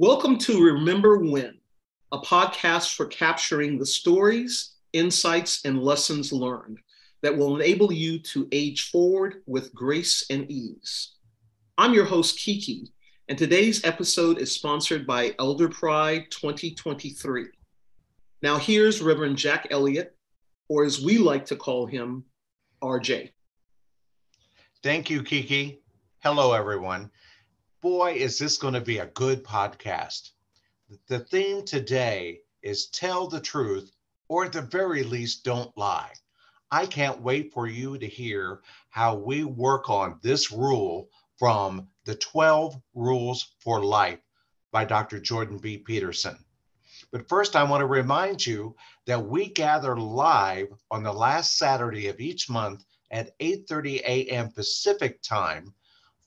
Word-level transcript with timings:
Welcome 0.00 0.38
to 0.38 0.62
Remember 0.62 1.18
When, 1.18 1.58
a 2.12 2.20
podcast 2.20 2.94
for 2.94 3.06
capturing 3.06 3.78
the 3.78 3.84
stories, 3.84 4.76
insights, 4.92 5.64
and 5.64 5.82
lessons 5.82 6.32
learned 6.32 6.78
that 7.22 7.36
will 7.36 7.56
enable 7.56 7.92
you 7.92 8.20
to 8.20 8.46
age 8.52 8.92
forward 8.92 9.42
with 9.46 9.74
grace 9.74 10.24
and 10.30 10.48
ease. 10.48 11.16
I'm 11.78 11.94
your 11.94 12.04
host, 12.04 12.38
Kiki, 12.38 12.92
and 13.28 13.36
today's 13.36 13.84
episode 13.84 14.38
is 14.38 14.52
sponsored 14.52 15.04
by 15.04 15.34
Elder 15.40 15.68
Pride 15.68 16.26
2023. 16.30 17.46
Now, 18.40 18.56
here's 18.56 19.02
Reverend 19.02 19.36
Jack 19.36 19.66
Elliott, 19.72 20.14
or 20.68 20.84
as 20.84 21.02
we 21.02 21.18
like 21.18 21.44
to 21.46 21.56
call 21.56 21.86
him, 21.86 22.22
RJ. 22.80 23.32
Thank 24.80 25.10
you, 25.10 25.24
Kiki. 25.24 25.80
Hello, 26.22 26.52
everyone. 26.52 27.10
Boy, 27.80 28.14
is 28.14 28.40
this 28.40 28.58
going 28.58 28.74
to 28.74 28.80
be 28.80 28.98
a 28.98 29.06
good 29.06 29.44
podcast. 29.44 30.32
The 31.06 31.20
theme 31.20 31.64
today 31.64 32.40
is 32.60 32.88
tell 32.88 33.28
the 33.28 33.40
truth, 33.40 33.92
or 34.26 34.44
at 34.44 34.52
the 34.52 34.62
very 34.62 35.04
least, 35.04 35.44
don't 35.44 35.76
lie. 35.78 36.12
I 36.72 36.86
can't 36.86 37.22
wait 37.22 37.52
for 37.52 37.68
you 37.68 37.96
to 37.96 38.06
hear 38.08 38.62
how 38.90 39.14
we 39.14 39.44
work 39.44 39.88
on 39.88 40.18
this 40.22 40.50
rule 40.50 41.08
from 41.38 41.88
the 42.04 42.16
12 42.16 42.82
Rules 42.94 43.54
for 43.60 43.84
Life 43.84 44.18
by 44.72 44.84
Dr. 44.84 45.20
Jordan 45.20 45.58
B. 45.58 45.78
Peterson. 45.78 46.36
But 47.12 47.28
first, 47.28 47.54
I 47.54 47.62
want 47.62 47.82
to 47.82 47.86
remind 47.86 48.44
you 48.44 48.74
that 49.06 49.24
we 49.24 49.50
gather 49.50 49.96
live 49.96 50.66
on 50.90 51.04
the 51.04 51.12
last 51.12 51.56
Saturday 51.56 52.08
of 52.08 52.18
each 52.18 52.50
month 52.50 52.84
at 53.12 53.38
8:30 53.38 54.00
a.m. 54.00 54.50
Pacific 54.50 55.22
time 55.22 55.72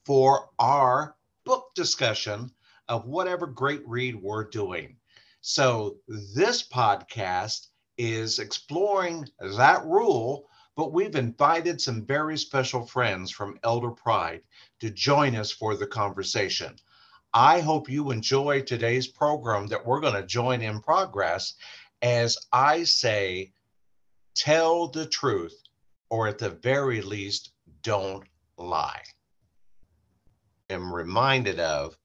for 0.06 0.48
our 0.58 1.14
book 1.44 1.70
discussion 1.74 2.50
of 2.88 3.06
whatever 3.06 3.46
great 3.46 3.86
read 3.86 4.14
we're 4.14 4.44
doing. 4.44 4.96
So 5.40 5.96
this 6.08 6.66
podcast 6.66 7.68
is 7.98 8.38
exploring 8.38 9.28
that 9.40 9.84
rule, 9.84 10.48
but 10.76 10.92
we've 10.92 11.16
invited 11.16 11.80
some 11.80 12.06
very 12.06 12.38
special 12.38 12.86
friends 12.86 13.30
from 13.30 13.58
Elder 13.64 13.90
Pride 13.90 14.42
to 14.80 14.90
join 14.90 15.36
us 15.36 15.50
for 15.50 15.76
the 15.76 15.86
conversation. 15.86 16.76
I 17.34 17.60
hope 17.60 17.88
you 17.88 18.10
enjoy 18.10 18.62
today's 18.62 19.06
program 19.06 19.66
that 19.68 19.84
we're 19.84 20.00
going 20.00 20.20
to 20.20 20.26
join 20.26 20.62
in 20.62 20.80
progress 20.80 21.54
as 22.02 22.36
I 22.52 22.82
say, 22.82 23.52
tell 24.34 24.88
the 24.88 25.06
truth 25.06 25.56
or 26.10 26.26
at 26.26 26.38
the 26.38 26.50
very 26.50 27.00
least, 27.00 27.52
don't 27.82 28.24
lie. 28.58 29.02
Am 30.72 30.92
reminded 30.92 31.60
of 31.60 31.96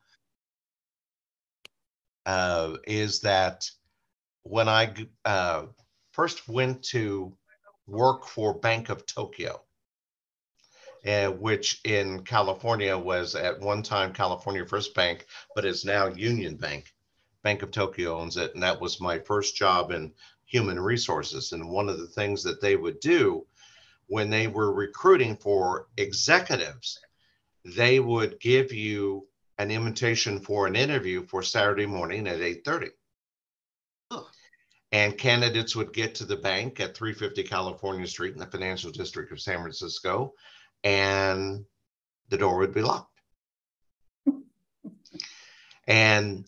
uh, 2.25 2.75
is 2.85 3.21
that 3.21 3.69
when 4.43 4.67
I 4.67 4.93
uh, 5.25 5.67
first 6.11 6.47
went 6.47 6.83
to 6.85 7.35
work 7.87 8.25
for 8.25 8.59
Bank 8.59 8.89
of 8.89 9.05
Tokyo, 9.05 9.61
uh, 11.05 11.27
which 11.27 11.79
in 11.85 12.23
California 12.23 12.97
was 12.97 13.35
at 13.35 13.59
one 13.59 13.81
time 13.81 14.13
California 14.13 14.65
First 14.65 14.93
Bank, 14.93 15.25
but 15.55 15.65
is 15.65 15.85
now 15.85 16.07
Union 16.07 16.57
Bank. 16.57 16.93
Bank 17.43 17.61
of 17.61 17.71
Tokyo 17.71 18.19
owns 18.19 18.35
it, 18.35 18.53
and 18.53 18.63
that 18.63 18.81
was 18.81 18.99
my 18.99 19.19
first 19.19 19.55
job 19.55 19.91
in 19.91 20.13
human 20.45 20.79
resources. 20.79 21.53
And 21.53 21.69
one 21.69 21.87
of 21.87 21.99
the 21.99 22.07
things 22.07 22.43
that 22.43 22.61
they 22.61 22.75
would 22.75 22.99
do 22.99 23.45
when 24.07 24.29
they 24.29 24.47
were 24.47 24.73
recruiting 24.73 25.37
for 25.37 25.87
executives, 25.97 26.99
they 27.75 27.99
would 27.99 28.39
give 28.39 28.71
you 28.71 29.27
an 29.57 29.71
invitation 29.71 30.39
for 30.39 30.67
an 30.67 30.75
interview 30.75 31.25
for 31.25 31.41
Saturday 31.43 31.85
morning 31.85 32.27
at 32.27 32.41
8:30. 32.41 32.91
And 34.93 35.17
candidates 35.17 35.75
would 35.75 35.91
get 35.91 36.15
to 36.15 36.25
the 36.25 36.37
bank 36.37 36.79
at 36.79 36.95
350 36.95 37.43
California 37.43 38.07
Street 38.07 38.33
in 38.33 38.39
the 38.39 38.45
financial 38.45 38.91
district 38.91 39.33
of 39.33 39.41
San 39.41 39.59
Francisco, 39.59 40.33
and 40.83 41.65
the 42.29 42.37
door 42.37 42.57
would 42.59 42.73
be 42.73 42.81
locked. 42.81 43.19
and 45.87 46.45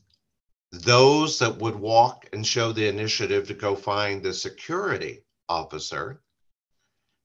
those 0.72 1.40
that 1.40 1.58
would 1.58 1.76
walk 1.76 2.30
and 2.32 2.48
show 2.48 2.72
the 2.72 2.88
initiative 2.88 3.48
to 3.48 3.54
go 3.54 3.76
find 3.76 4.24
the 4.24 4.34
security 4.34 5.26
officer 5.50 6.22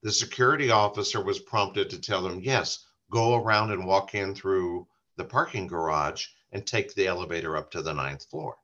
the 0.05 0.13
security 0.13 0.71
officer 0.71 1.25
was 1.25 1.39
prompted 1.39 1.89
to 1.89 1.99
tell 1.99 2.23
them, 2.23 2.39
yes, 2.43 2.84
go 3.11 3.37
around 3.37 3.71
and 3.71 3.87
walk 3.87 4.15
in 4.15 4.35
through 4.35 4.87
the 5.17 5.25
parking 5.25 5.67
garage 5.67 6.27
and 6.53 6.67
take 6.67 6.95
the 6.95 7.07
elevator 7.07 7.57
up 7.57 7.71
to 7.71 7.83
the 7.83 7.93
ninth 7.93 8.25
floor. 8.31 8.57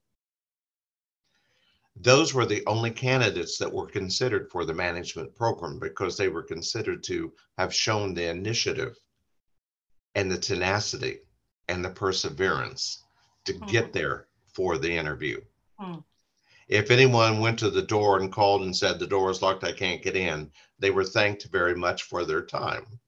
Those 1.97 2.33
were 2.33 2.47
the 2.47 2.65
only 2.67 2.91
candidates 2.91 3.59
that 3.59 3.73
were 3.73 3.87
considered 3.87 4.51
for 4.51 4.65
the 4.65 4.75
management 4.75 5.35
program 5.35 5.79
because 5.79 6.17
they 6.17 6.29
were 6.29 6.43
considered 6.43 7.03
to 7.05 7.33
have 7.59 7.75
shown 7.75 8.15
the 8.15 8.29
initiative 8.29 8.97
and 10.15 10.31
the 10.31 10.39
tenacity 10.39 11.21
and 11.69 11.85
the 11.85 11.91
perseverance 11.91 13.05
to 13.45 13.53
mm-hmm. 13.53 13.67
get 13.67 13.93
there 13.93 14.29
for 14.55 14.79
the 14.79 14.97
interview. 14.97 15.41
Mm 15.79 16.03
if 16.71 16.93
anyone 16.93 17.41
went 17.41 17.59
to 17.59 17.69
the 17.69 17.83
door 17.83 18.21
and 18.21 18.33
called 18.33 18.63
and 18.63 18.77
said 18.77 19.01
the 19.01 19.07
door 19.07 19.29
is 19.29 19.43
locked, 19.43 19.65
I 19.65 19.73
can't 19.73 20.03
get 20.03 20.15
in, 20.15 20.53
they 20.79 20.93
were 20.93 21.05
thanked 21.05 21.47
very 21.47 21.75
much 21.75 22.05
for 22.05 22.25
their 22.25 22.43
time. 22.43 23.00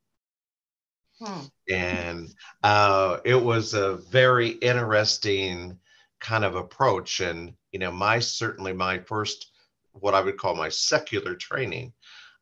Hmm. 1.22 1.40
And 1.70 2.34
uh, 2.64 3.18
it 3.24 3.40
was 3.40 3.74
a 3.74 3.96
very 3.96 4.48
interesting 4.48 5.78
kind 6.18 6.44
of 6.44 6.56
approach. 6.56 7.20
And, 7.20 7.54
you 7.70 7.78
know, 7.78 7.92
my 7.92 8.18
certainly 8.18 8.72
my 8.72 8.98
first, 8.98 9.52
what 9.92 10.14
I 10.14 10.20
would 10.20 10.36
call 10.36 10.56
my 10.56 10.68
secular 10.68 11.36
training 11.36 11.92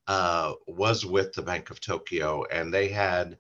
uh, 0.07 0.55
was 0.67 1.05
with 1.05 1.35
the 1.35 1.43
Bank 1.43 1.71
of 1.71 1.81
Tokyo. 1.81 2.45
And 2.51 2.73
they 2.73 2.89
had 2.89 3.37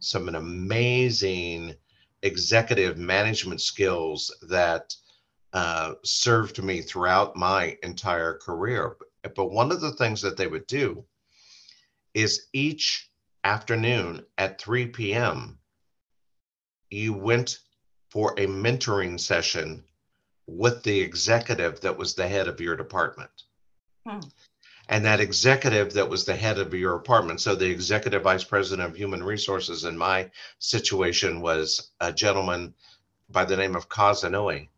some 0.00 0.28
amazing 0.28 1.76
executive 2.22 2.98
management 2.98 3.60
skills 3.60 4.34
that 4.48 4.94
uh, 5.52 5.94
served 6.04 6.62
me 6.62 6.80
throughout 6.80 7.36
my 7.36 7.76
entire 7.82 8.34
career. 8.38 8.96
But, 9.22 9.34
but 9.36 9.52
one 9.52 9.70
of 9.70 9.80
the 9.80 9.92
things 9.92 10.20
that 10.22 10.36
they 10.36 10.48
would 10.48 10.66
do 10.66 11.04
is 12.12 12.48
each 12.52 13.09
afternoon 13.44 14.24
at 14.38 14.60
3 14.60 14.86
p.m., 14.86 15.58
you 16.90 17.12
went 17.12 17.58
for 18.10 18.32
a 18.32 18.46
mentoring 18.46 19.18
session 19.18 19.84
with 20.46 20.82
the 20.82 21.00
executive 21.00 21.80
that 21.80 21.96
was 21.96 22.14
the 22.14 22.26
head 22.26 22.48
of 22.48 22.60
your 22.60 22.76
department. 22.76 23.30
Hmm. 24.06 24.20
And 24.88 25.04
that 25.04 25.20
executive 25.20 25.92
that 25.92 26.08
was 26.08 26.24
the 26.24 26.34
head 26.34 26.58
of 26.58 26.74
your 26.74 26.98
department. 26.98 27.40
So 27.40 27.54
the 27.54 27.70
executive 27.70 28.22
vice 28.22 28.42
president 28.42 28.88
of 28.88 28.96
human 28.96 29.22
resources 29.22 29.84
in 29.84 29.96
my 29.96 30.30
situation 30.58 31.40
was 31.40 31.90
a 32.00 32.12
gentleman 32.12 32.74
by 33.28 33.44
the 33.44 33.56
name 33.56 33.76
of 33.76 33.88
Kazanoi 33.88 34.68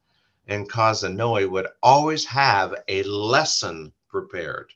and 0.46 0.68
Kazanoi 0.68 1.48
would 1.48 1.68
always 1.82 2.24
have 2.26 2.74
a 2.88 3.02
lesson 3.04 3.92
prepared 4.08 4.72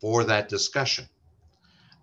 for 0.00 0.24
that 0.24 0.48
discussion. 0.48 1.08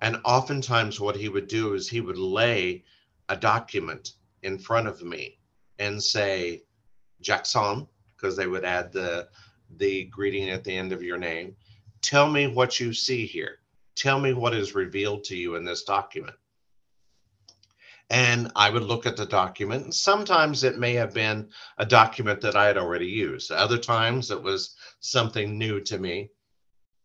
And 0.01 0.19
oftentimes, 0.25 0.99
what 0.99 1.15
he 1.15 1.29
would 1.29 1.47
do 1.47 1.73
is 1.73 1.87
he 1.87 2.01
would 2.01 2.17
lay 2.17 2.83
a 3.29 3.37
document 3.37 4.13
in 4.43 4.57
front 4.57 4.87
of 4.87 5.03
me 5.03 5.39
and 5.79 6.01
say, 6.01 6.63
Jackson, 7.21 7.87
because 8.15 8.35
they 8.35 8.47
would 8.47 8.65
add 8.65 8.91
the, 8.91 9.29
the 9.77 10.05
greeting 10.05 10.49
at 10.49 10.63
the 10.63 10.75
end 10.75 10.91
of 10.91 11.03
your 11.03 11.17
name, 11.17 11.55
tell 12.01 12.29
me 12.29 12.47
what 12.47 12.79
you 12.79 12.93
see 12.93 13.25
here. 13.25 13.59
Tell 13.95 14.19
me 14.19 14.33
what 14.33 14.55
is 14.55 14.73
revealed 14.73 15.23
to 15.25 15.35
you 15.35 15.55
in 15.55 15.63
this 15.63 15.83
document 15.83 16.35
and 18.11 18.51
I 18.57 18.69
would 18.69 18.83
look 18.83 19.05
at 19.05 19.15
the 19.15 19.25
document. 19.25 19.85
And 19.85 19.95
sometimes 19.95 20.65
it 20.65 20.77
may 20.77 20.93
have 20.95 21.13
been 21.13 21.49
a 21.77 21.85
document 21.85 22.41
that 22.41 22.57
I 22.57 22.67
had 22.67 22.77
already 22.77 23.07
used. 23.07 23.51
Other 23.51 23.77
times 23.77 24.31
it 24.31 24.43
was 24.43 24.75
something 24.99 25.57
new 25.57 25.79
to 25.79 25.97
me. 25.97 26.29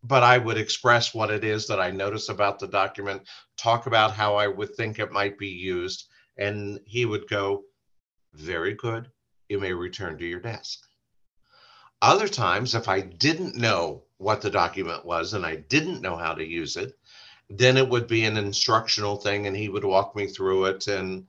But 0.06 0.22
I 0.22 0.38
would 0.38 0.56
express 0.56 1.12
what 1.12 1.32
it 1.32 1.42
is 1.42 1.66
that 1.66 1.80
I 1.80 1.90
notice 1.90 2.28
about 2.28 2.60
the 2.60 2.68
document, 2.68 3.22
talk 3.56 3.86
about 3.86 4.12
how 4.12 4.36
I 4.36 4.46
would 4.46 4.74
think 4.76 4.98
it 4.98 5.10
might 5.10 5.36
be 5.36 5.48
used. 5.48 6.04
And 6.36 6.78
he 6.86 7.04
would 7.04 7.28
go, 7.28 7.64
Very 8.32 8.74
good. 8.74 9.10
You 9.48 9.58
may 9.58 9.72
return 9.72 10.16
to 10.18 10.24
your 10.24 10.40
desk. 10.40 10.78
Other 12.02 12.28
times, 12.28 12.74
if 12.74 12.88
I 12.88 13.00
didn't 13.00 13.56
know 13.56 14.04
what 14.18 14.42
the 14.42 14.50
document 14.50 15.04
was 15.04 15.34
and 15.34 15.44
I 15.44 15.56
didn't 15.56 16.02
know 16.02 16.16
how 16.16 16.34
to 16.34 16.44
use 16.44 16.76
it, 16.76 16.92
then 17.50 17.76
it 17.76 17.88
would 17.88 18.06
be 18.06 18.24
an 18.24 18.36
instructional 18.36 19.16
thing 19.16 19.46
and 19.46 19.56
he 19.56 19.68
would 19.68 19.84
walk 19.84 20.14
me 20.14 20.26
through 20.26 20.66
it 20.66 20.86
and 20.86 21.26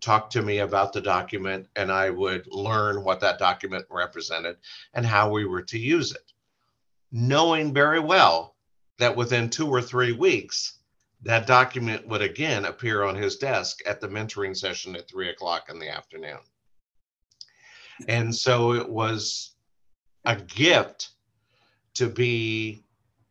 talk 0.00 0.30
to 0.30 0.42
me 0.42 0.58
about 0.58 0.92
the 0.92 1.00
document 1.00 1.66
and 1.74 1.90
I 1.90 2.10
would 2.10 2.46
learn 2.46 3.02
what 3.02 3.20
that 3.20 3.38
document 3.38 3.86
represented 3.90 4.56
and 4.94 5.04
how 5.04 5.30
we 5.30 5.44
were 5.44 5.62
to 5.62 5.78
use 5.78 6.12
it. 6.12 6.32
Knowing 7.12 7.74
very 7.74 8.00
well 8.00 8.56
that 8.98 9.16
within 9.16 9.50
two 9.50 9.68
or 9.68 9.82
three 9.82 10.12
weeks, 10.12 10.78
that 11.22 11.46
document 11.46 12.06
would 12.06 12.22
again 12.22 12.64
appear 12.64 13.02
on 13.04 13.14
his 13.14 13.36
desk 13.36 13.80
at 13.86 14.00
the 14.00 14.08
mentoring 14.08 14.56
session 14.56 14.96
at 14.96 15.08
three 15.08 15.28
o'clock 15.28 15.68
in 15.68 15.78
the 15.78 15.88
afternoon. 15.88 16.38
And 18.08 18.34
so 18.34 18.72
it 18.72 18.88
was 18.88 19.54
a 20.24 20.36
gift 20.36 21.10
to 21.94 22.08
be 22.08 22.84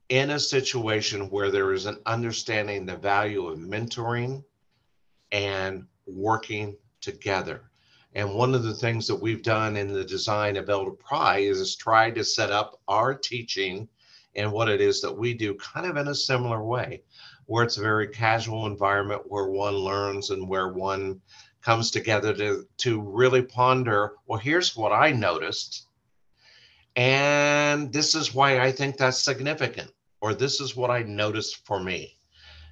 in 0.10 0.32
a 0.32 0.40
situation 0.40 1.30
where 1.30 1.52
there 1.52 1.74
is 1.74 1.86
an 1.86 2.00
understanding 2.06 2.86
the 2.86 2.96
value 2.96 3.48
of 3.48 3.60
mentoring 3.60 4.44
and 5.32 5.86
working 6.06 6.76
together. 7.02 7.69
And 8.16 8.34
one 8.34 8.56
of 8.56 8.64
the 8.64 8.74
things 8.74 9.06
that 9.08 9.22
we've 9.22 9.44
done 9.44 9.78
in 9.78 9.94
the 9.94 10.04
design 10.04 10.58
of 10.58 10.70
Elder 10.70 10.92
Pride 10.92 11.44
is 11.44 11.76
try 11.76 12.10
to 12.12 12.24
set 12.24 12.52
up 12.52 12.80
our 12.88 13.14
teaching 13.14 13.88
and 14.36 14.52
what 14.52 14.70
it 14.70 14.82
is 14.82 15.02
that 15.02 15.18
we 15.18 15.34
do 15.34 15.54
kind 15.56 15.86
of 15.86 15.98
in 15.98 16.08
a 16.08 16.16
similar 16.16 16.64
way, 16.64 17.04
where 17.46 17.64
it's 17.64 17.78
a 17.78 17.82
very 17.82 18.08
casual 18.08 18.66
environment 18.66 19.24
where 19.28 19.48
one 19.48 19.76
learns 19.76 20.30
and 20.32 20.48
where 20.48 20.70
one 20.70 21.22
comes 21.62 21.92
together 21.92 22.34
to, 22.34 22.66
to 22.78 23.02
really 23.02 23.42
ponder 23.42 24.14
well, 24.26 24.40
here's 24.40 24.76
what 24.76 24.92
I 24.92 25.12
noticed. 25.12 25.88
And 26.96 27.94
this 27.94 28.16
is 28.16 28.34
why 28.34 28.60
I 28.60 28.72
think 28.72 28.98
that's 28.98 29.24
significant, 29.24 29.92
or 30.22 30.34
this 30.34 30.60
is 30.60 30.76
what 30.76 30.90
I 30.90 31.04
noticed 31.04 31.66
for 31.66 31.80
me. 31.80 32.19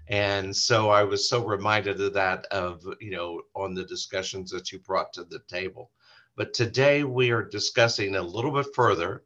And 0.10 0.56
so 0.56 0.90
I 0.90 1.04
was 1.04 1.30
so 1.30 1.46
reminded 1.46 2.00
of 2.00 2.14
that, 2.14 2.46
of, 2.46 2.82
you 3.02 3.12
know, 3.12 3.42
on 3.56 3.74
the 3.74 3.84
discussions 3.84 4.52
that 4.52 4.72
you 4.72 4.80
brought 4.80 5.12
to 5.14 5.26
the 5.26 5.40
table. 5.48 5.92
But 6.36 6.54
today 6.54 7.04
we 7.04 7.32
are 7.32 7.44
discussing 7.44 8.16
a 8.16 8.22
little 8.22 8.52
bit 8.52 8.74
further 8.74 9.24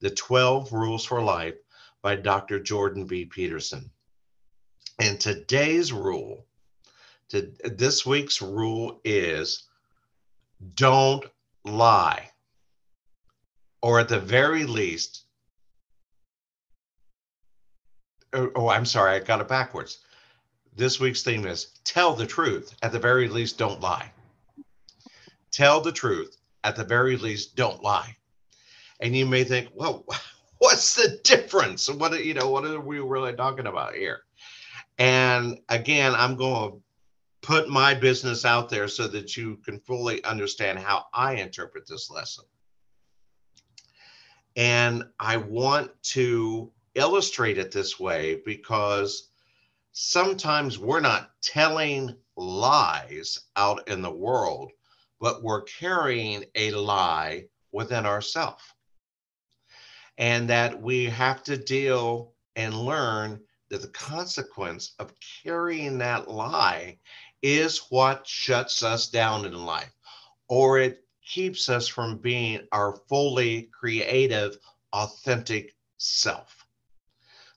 the 0.00 0.10
12 0.10 0.72
Rules 0.72 1.04
for 1.04 1.22
Life 1.22 1.56
by 2.02 2.16
Dr. 2.16 2.60
Jordan 2.60 3.06
B. 3.06 3.26
Peterson. 3.26 3.90
And 4.98 5.20
today's 5.20 5.92
rule, 5.92 6.46
to, 7.28 7.52
this 7.64 8.04
week's 8.04 8.42
rule 8.42 9.00
is 9.04 9.64
don't 10.74 11.24
lie. 11.64 12.30
Or 13.80 14.00
at 14.00 14.08
the 14.08 14.18
very 14.18 14.64
least, 14.64 15.24
oh, 18.32 18.50
oh, 18.56 18.68
I'm 18.68 18.86
sorry, 18.86 19.14
I 19.14 19.20
got 19.20 19.40
it 19.40 19.48
backwards. 19.48 19.98
This 20.76 21.00
week's 21.00 21.22
theme 21.22 21.46
is 21.46 21.78
tell 21.84 22.14
the 22.14 22.26
truth. 22.26 22.74
At 22.82 22.92
the 22.92 22.98
very 22.98 23.28
least, 23.28 23.58
don't 23.58 23.80
lie. 23.80 24.12
Tell 25.50 25.80
the 25.80 25.92
truth. 25.92 26.36
At 26.64 26.76
the 26.76 26.84
very 26.84 27.16
least, 27.16 27.56
don't 27.56 27.82
lie. 27.82 28.16
And 29.00 29.16
you 29.16 29.26
may 29.26 29.44
think, 29.44 29.68
well, 29.74 30.04
what's 30.58 30.94
the 30.94 31.18
difference? 31.24 31.90
What 31.90 32.24
you 32.24 32.34
know, 32.34 32.48
what 32.50 32.64
are 32.64 32.80
we 32.80 33.00
really 33.00 33.34
talking 33.34 33.66
about 33.66 33.94
here? 33.94 34.20
And 34.98 35.58
again, 35.68 36.14
I'm 36.14 36.36
going 36.36 36.72
to 36.72 36.82
put 37.42 37.68
my 37.68 37.94
business 37.94 38.44
out 38.44 38.68
there 38.68 38.88
so 38.88 39.06
that 39.08 39.36
you 39.36 39.56
can 39.64 39.78
fully 39.80 40.22
understand 40.24 40.78
how 40.78 41.06
I 41.14 41.34
interpret 41.34 41.86
this 41.86 42.10
lesson. 42.10 42.44
And 44.56 45.04
I 45.20 45.36
want 45.36 45.90
to 46.14 46.72
illustrate 46.94 47.58
it 47.58 47.70
this 47.70 48.00
way 48.00 48.42
because 48.44 49.30
sometimes 50.00 50.78
we're 50.78 51.00
not 51.00 51.28
telling 51.42 52.14
lies 52.36 53.40
out 53.56 53.88
in 53.88 54.00
the 54.00 54.10
world, 54.10 54.70
but 55.20 55.42
we're 55.42 55.62
carrying 55.62 56.44
a 56.54 56.70
lie 56.70 57.42
within 57.72 58.06
ourselves 58.06 58.62
and 60.16 60.48
that 60.50 60.80
we 60.80 61.06
have 61.06 61.42
to 61.42 61.56
deal 61.56 62.32
and 62.54 62.72
learn 62.74 63.40
that 63.70 63.82
the 63.82 63.88
consequence 63.88 64.94
of 65.00 65.12
carrying 65.42 65.98
that 65.98 66.30
lie 66.30 66.96
is 67.42 67.78
what 67.90 68.24
shuts 68.24 68.84
us 68.84 69.08
down 69.08 69.44
in 69.44 69.66
life, 69.66 69.92
or 70.48 70.78
it 70.78 71.00
keeps 71.26 71.68
us 71.68 71.88
from 71.88 72.18
being 72.18 72.60
our 72.70 72.94
fully 73.08 73.68
creative, 73.76 74.56
authentic 74.92 75.74
self. 75.96 76.57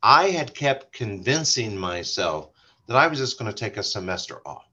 I 0.01 0.31
had 0.31 0.55
kept 0.55 0.93
convincing 0.93 1.77
myself 1.77 2.51
that 2.87 2.97
I 2.97 3.09
was 3.09 3.19
just 3.19 3.37
going 3.37 3.53
to 3.53 3.57
take 3.57 3.77
a 3.77 3.83
semester 3.83 4.47
off. 4.47 4.69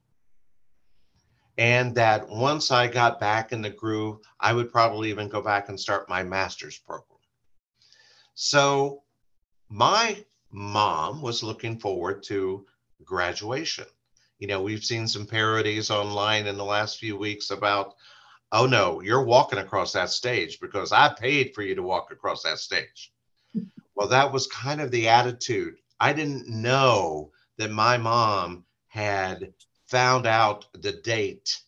And 1.58 1.96
that 1.96 2.29
once 2.29 2.70
I 2.70 2.86
got 2.86 3.20
back 3.20 3.51
in 3.51 3.63
the 3.63 3.72
groove, 3.72 4.20
I 4.39 4.53
would 4.53 4.72
probably 4.72 5.10
even 5.10 5.29
go 5.29 5.41
back 5.41 5.67
and 5.70 5.79
start 5.79 6.10
my 6.10 6.22
master's 6.22 6.77
program. 6.77 7.17
So 8.36 9.01
my 9.67 10.24
mom 10.51 11.24
was 11.24 11.41
looking 11.41 11.79
forward 11.79 12.22
to 12.25 12.67
graduation. 13.03 13.88
You 14.41 14.48
know, 14.48 14.63
we've 14.63 14.83
seen 14.83 15.07
some 15.07 15.27
parodies 15.27 15.91
online 15.91 16.48
in 16.48 16.57
the 16.57 16.65
last 16.65 16.98
few 16.98 17.15
weeks 17.15 17.51
about, 17.51 17.93
oh 18.51 18.65
no, 18.65 19.00
you're 19.00 19.24
walking 19.24 19.60
across 19.60 19.93
that 19.93 20.10
stage 20.10 20.60
because 20.60 20.91
I 20.91 21.13
paid 21.13 21.53
for 21.53 21.62
you 21.62 21.75
to 21.75 21.83
walk 21.83 22.12
across 22.12 22.41
that 22.41 22.57
stage. 22.57 23.13
well, 23.95 24.07
that 24.07 24.33
was 24.33 24.48
kind 24.48 24.81
of 24.81 24.89
the 24.89 25.07
attitude. 25.07 25.75
I 26.00 26.12
didn't 26.13 26.48
know 26.48 27.29
that 27.60 27.69
my 27.69 28.00
mom 28.00 28.65
had 28.88 29.53
found 29.86 30.25
out 30.25 30.65
the 30.74 30.93
date 30.93 31.60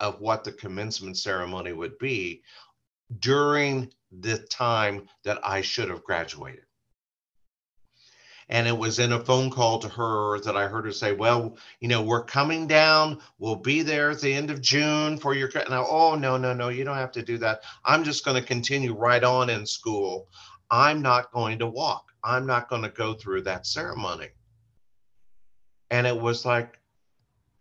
of 0.00 0.18
what 0.18 0.42
the 0.42 0.52
commencement 0.52 1.18
ceremony 1.18 1.74
would 1.74 1.98
be 1.98 2.40
during 3.18 3.92
the 4.20 4.38
time 4.38 5.06
that 5.24 5.38
I 5.46 5.60
should 5.60 5.90
have 5.90 6.02
graduated. 6.02 6.64
And 8.48 8.66
it 8.66 8.76
was 8.76 8.98
in 8.98 9.12
a 9.12 9.24
phone 9.24 9.50
call 9.50 9.78
to 9.78 9.88
her 9.88 10.40
that 10.40 10.56
I 10.56 10.66
heard 10.66 10.84
her 10.84 10.92
say, 10.92 11.12
Well, 11.12 11.56
you 11.80 11.88
know, 11.88 12.02
we're 12.02 12.24
coming 12.24 12.66
down. 12.66 13.20
We'll 13.38 13.56
be 13.56 13.82
there 13.82 14.10
at 14.10 14.20
the 14.20 14.32
end 14.32 14.50
of 14.50 14.60
June 14.60 15.16
for 15.18 15.34
your. 15.34 15.50
Now, 15.68 15.86
oh, 15.88 16.14
no, 16.14 16.36
no, 16.36 16.52
no, 16.52 16.68
you 16.68 16.84
don't 16.84 16.96
have 16.96 17.12
to 17.12 17.22
do 17.22 17.38
that. 17.38 17.62
I'm 17.84 18.04
just 18.04 18.24
going 18.24 18.40
to 18.40 18.46
continue 18.46 18.94
right 18.94 19.22
on 19.22 19.50
in 19.50 19.66
school. 19.66 20.28
I'm 20.70 21.02
not 21.02 21.32
going 21.32 21.58
to 21.60 21.66
walk. 21.66 22.12
I'm 22.24 22.46
not 22.46 22.68
going 22.68 22.82
to 22.82 22.88
go 22.88 23.14
through 23.14 23.42
that 23.42 23.66
ceremony. 23.66 24.28
And 25.90 26.06
it 26.06 26.18
was 26.18 26.46
like, 26.46 26.78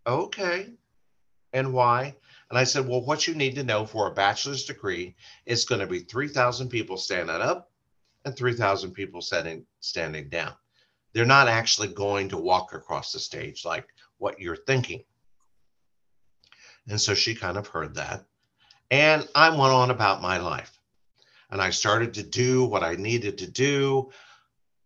okay. 0.08 0.70
And 1.54 1.74
why? 1.74 2.16
And 2.50 2.58
I 2.58 2.64
said, 2.64 2.88
well, 2.88 3.04
what 3.04 3.28
you 3.28 3.34
need 3.34 3.56
to 3.56 3.64
know 3.64 3.86
for 3.86 4.08
a 4.08 4.14
bachelor's 4.14 4.66
degree 4.66 5.16
is 5.46 5.66
going 5.66 5.82
to 5.82 5.88
be 5.88 6.00
3,000 6.00 6.70
people 6.70 6.98
standing 6.98 7.36
up 7.36 7.72
and 8.26 8.36
3,000 8.36 8.92
people 8.92 9.22
standing, 9.22 9.66
standing 9.80 10.30
down. 10.30 10.54
They're 11.14 11.26
not 11.26 11.48
actually 11.48 11.90
going 11.90 12.30
to 12.30 12.38
walk 12.38 12.74
across 12.74 13.12
the 13.12 13.20
stage 13.20 13.66
like 13.66 13.88
what 14.18 14.40
you're 14.40 14.56
thinking. 14.56 15.04
And 16.88 17.00
so 17.00 17.14
she 17.14 17.36
kind 17.36 17.58
of 17.58 17.68
heard 17.68 17.96
that. 17.96 18.26
And 18.90 19.28
I 19.36 19.50
went 19.50 19.74
on 19.74 19.92
about 19.92 20.22
my 20.22 20.38
life. 20.38 20.78
And 21.50 21.62
I 21.62 21.70
started 21.70 22.14
to 22.14 22.24
do 22.24 22.64
what 22.64 22.84
I 22.84 22.96
needed 22.96 23.38
to 23.40 23.52
do, 23.52 24.12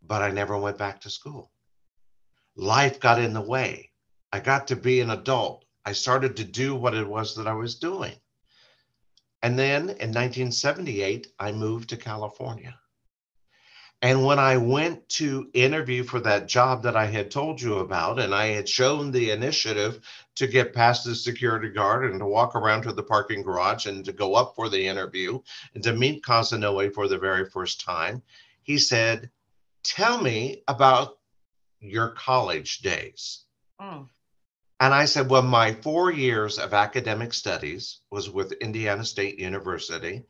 but 0.02 0.22
I 0.22 0.30
never 0.30 0.58
went 0.58 0.78
back 0.78 1.00
to 1.02 1.10
school. 1.10 1.52
Life 2.56 2.98
got 2.98 3.20
in 3.20 3.32
the 3.32 3.40
way. 3.40 3.90
I 4.32 4.40
got 4.40 4.68
to 4.68 4.76
be 4.76 5.00
an 5.00 5.10
adult. 5.10 5.64
I 5.84 5.92
started 5.92 6.36
to 6.36 6.44
do 6.44 6.74
what 6.74 6.94
it 6.94 7.06
was 7.06 7.36
that 7.36 7.46
I 7.46 7.52
was 7.52 7.76
doing. 7.76 8.14
And 9.42 9.56
then 9.56 9.82
in 9.82 10.10
1978, 10.12 11.28
I 11.38 11.52
moved 11.52 11.90
to 11.90 11.96
California. 11.96 12.76
And 14.06 14.24
when 14.24 14.38
I 14.38 14.56
went 14.56 15.08
to 15.18 15.50
interview 15.52 16.04
for 16.04 16.20
that 16.20 16.46
job 16.46 16.84
that 16.84 16.94
I 16.94 17.06
had 17.06 17.28
told 17.28 17.60
you 17.60 17.78
about, 17.78 18.20
and 18.20 18.32
I 18.32 18.46
had 18.46 18.68
shown 18.68 19.10
the 19.10 19.32
initiative 19.32 19.98
to 20.36 20.46
get 20.46 20.72
past 20.72 21.04
the 21.04 21.12
security 21.12 21.70
guard 21.70 22.04
and 22.04 22.20
to 22.20 22.24
walk 22.24 22.54
around 22.54 22.82
to 22.82 22.92
the 22.92 23.02
parking 23.02 23.42
garage 23.42 23.86
and 23.86 24.04
to 24.04 24.12
go 24.12 24.36
up 24.36 24.54
for 24.54 24.68
the 24.68 24.86
interview 24.86 25.40
and 25.74 25.82
to 25.82 25.92
meet 25.92 26.22
Casanova 26.22 26.92
for 26.92 27.08
the 27.08 27.18
very 27.18 27.50
first 27.50 27.80
time, 27.80 28.22
he 28.62 28.78
said, 28.78 29.28
Tell 29.82 30.22
me 30.22 30.62
about 30.68 31.18
your 31.80 32.10
college 32.10 32.82
days. 32.82 33.42
Mm. 33.80 34.06
And 34.78 34.94
I 34.94 35.06
said, 35.06 35.28
well, 35.28 35.42
my 35.42 35.72
four 35.72 36.12
years 36.12 36.60
of 36.60 36.74
academic 36.74 37.32
studies 37.32 38.02
was 38.12 38.30
with 38.30 38.52
Indiana 38.52 39.04
State 39.04 39.40
University. 39.40 40.26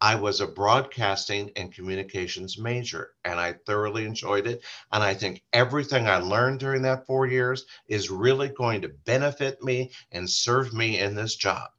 I 0.00 0.14
was 0.14 0.40
a 0.40 0.46
broadcasting 0.46 1.50
and 1.56 1.72
communications 1.72 2.58
major, 2.58 3.14
and 3.24 3.40
I 3.40 3.54
thoroughly 3.66 4.04
enjoyed 4.04 4.46
it. 4.46 4.62
And 4.92 5.02
I 5.02 5.14
think 5.14 5.42
everything 5.52 6.08
I 6.08 6.18
learned 6.18 6.60
during 6.60 6.82
that 6.82 7.06
four 7.06 7.26
years 7.26 7.64
is 7.88 8.10
really 8.10 8.48
going 8.48 8.82
to 8.82 8.88
benefit 8.88 9.62
me 9.62 9.90
and 10.12 10.30
serve 10.30 10.72
me 10.72 11.00
in 11.00 11.14
this 11.14 11.34
job. 11.34 11.70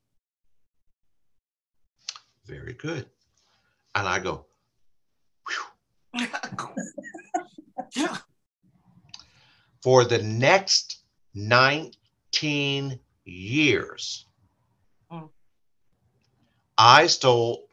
Very 2.45 2.73
good. 2.73 3.05
And 3.95 4.07
I 4.07 4.19
go, 4.19 4.45
For 9.81 10.03
the 10.03 10.21
next 10.21 11.03
19 11.35 12.99
years, 13.23 14.25
mm. 15.11 15.29
I 16.77 17.07
stole, 17.07 17.68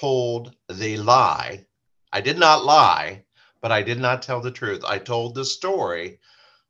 told 0.00 0.56
the 0.68 0.96
lie. 0.96 1.66
I 2.12 2.22
did 2.22 2.38
not 2.38 2.64
lie, 2.64 3.24
but 3.60 3.70
I 3.70 3.82
did 3.82 3.98
not 3.98 4.22
tell 4.22 4.40
the 4.40 4.50
truth. 4.50 4.82
I 4.84 4.98
told 4.98 5.34
the 5.34 5.44
story. 5.44 6.18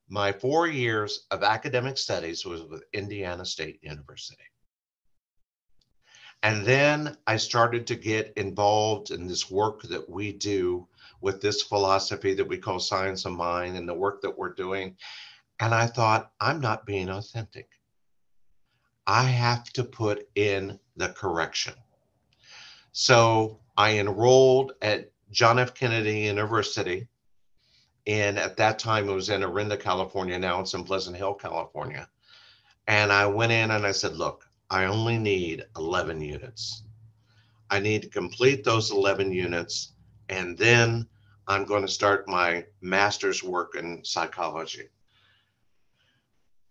My 0.09 0.33
four 0.33 0.67
years 0.67 1.27
of 1.31 1.45
academic 1.45 1.97
studies 1.97 2.45
was 2.45 2.63
with 2.65 2.83
Indiana 2.93 3.47
State 3.47 3.79
University. 3.83 4.43
And 6.43 6.65
then 6.65 7.17
I 7.27 7.37
started 7.37 7.87
to 7.87 7.95
get 7.95 8.33
involved 8.37 9.13
in 9.13 9.29
this 9.29 9.49
work 9.51 9.83
that 9.83 10.09
we 10.09 10.33
do 10.33 10.89
with 11.21 11.41
this 11.41 11.63
philosophy 11.63 12.35
that 12.35 12.49
we 12.49 12.59
call 12.59 12.81
science 12.81 13.27
of 13.27 13.33
mind 13.33 13.77
and 13.77 13.89
the 13.89 13.95
work 13.95 14.23
that 14.23 14.37
we're 14.37 14.55
doing. 14.55 14.97
And 15.61 15.73
I 15.73 15.87
thought, 15.87 16.33
I'm 16.41 16.61
not 16.61 16.87
being 16.87 17.11
authentic. 17.11 17.69
I 19.07 19.23
have 19.23 19.65
to 19.75 19.85
put 19.85 20.27
in 20.35 20.81
the 20.97 21.11
correction. 21.11 21.75
So 22.93 23.61
I 23.77 23.99
enrolled 23.99 24.73
at 24.83 25.11
John 25.31 25.59
F. 25.59 25.75
Kennedy 25.75 26.21
University. 26.21 27.09
And 28.07 28.39
at 28.39 28.57
that 28.57 28.79
time, 28.79 29.09
it 29.09 29.13
was 29.13 29.29
in 29.29 29.45
Orinda, 29.45 29.77
California. 29.77 30.39
Now 30.39 30.61
it's 30.61 30.75
in 30.75 30.85
Pleasant 30.85 31.17
Hill, 31.17 31.35
California. 31.35 32.09
And 32.87 33.13
I 33.13 33.27
went 33.27 33.53
in 33.53 33.71
and 33.71 33.87
I 33.87 33.93
said, 33.93 34.17
Look, 34.17 34.49
I 34.71 34.85
only 34.85 35.19
need 35.19 35.65
11 35.77 36.21
units. 36.21 36.85
I 37.71 37.79
need 37.79 38.03
to 38.03 38.09
complete 38.09 38.65
those 38.65 38.91
11 38.91 39.33
units. 39.33 39.93
And 40.29 40.59
then 40.59 41.07
I'm 41.47 41.65
going 41.65 41.83
to 41.83 41.89
start 41.89 42.29
my 42.29 42.65
master's 42.81 43.43
work 43.43 43.77
in 43.77 44.05
psychology. 44.05 44.89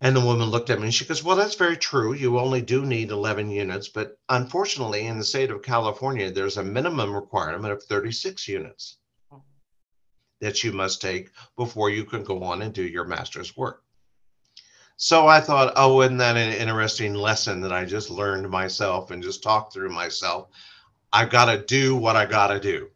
And 0.01 0.15
the 0.15 0.21
woman 0.21 0.49
looked 0.49 0.69
at 0.69 0.79
me 0.79 0.85
and 0.85 0.93
she 0.93 1.03
goes, 1.05 1.23
Well, 1.23 1.35
that's 1.35 1.55
very 1.55 1.75
true. 1.75 2.13
You 2.13 2.39
only 2.39 2.61
do 2.61 2.85
need 2.85 3.11
11 3.11 3.49
units. 3.51 3.89
But 3.89 4.17
unfortunately, 4.29 5.05
in 5.05 5.17
the 5.17 5.25
state 5.25 5.51
of 5.51 5.61
California, 5.61 6.31
there's 6.31 6.57
a 6.57 6.63
minimum 6.63 7.13
requirement 7.13 7.73
of 7.73 7.83
36 7.83 8.47
units 8.47 8.97
that 10.39 10.63
you 10.63 10.71
must 10.71 11.01
take 11.01 11.31
before 11.57 11.89
you 11.89 12.05
can 12.05 12.23
go 12.23 12.43
on 12.43 12.61
and 12.61 12.73
do 12.73 12.83
your 12.83 13.03
master's 13.03 13.57
work. 13.57 13.83
So 14.95 15.27
I 15.27 15.41
thought, 15.41 15.73
oh, 15.75 16.01
isn't 16.01 16.17
that 16.17 16.37
an 16.37 16.53
interesting 16.53 17.13
lesson 17.13 17.61
that 17.61 17.71
I 17.73 17.85
just 17.85 18.09
learned 18.09 18.49
myself 18.49 19.11
and 19.11 19.23
just 19.23 19.43
talked 19.43 19.73
through 19.73 19.91
myself? 19.91 20.49
I've 21.11 21.29
got 21.29 21.45
to 21.45 21.65
do 21.65 21.95
what 21.95 22.15
I 22.15 22.25
got 22.25 22.47
to 22.47 22.59
do. 22.59 22.89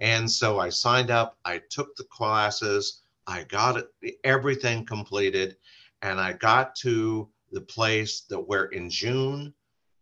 And 0.00 0.30
so 0.30 0.58
I 0.58 0.68
signed 0.68 1.10
up, 1.10 1.36
I 1.44 1.60
took 1.70 1.96
the 1.96 2.04
classes, 2.04 3.02
I 3.26 3.44
got 3.44 3.76
it, 3.76 4.18
everything 4.24 4.86
completed 4.86 5.56
and 6.02 6.20
I 6.20 6.32
got 6.34 6.76
to 6.76 7.28
the 7.50 7.60
place 7.60 8.22
that 8.28 8.38
where 8.38 8.66
in 8.66 8.90
June 8.90 9.54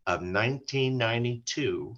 of 0.06 0.20
1992, 0.20 1.94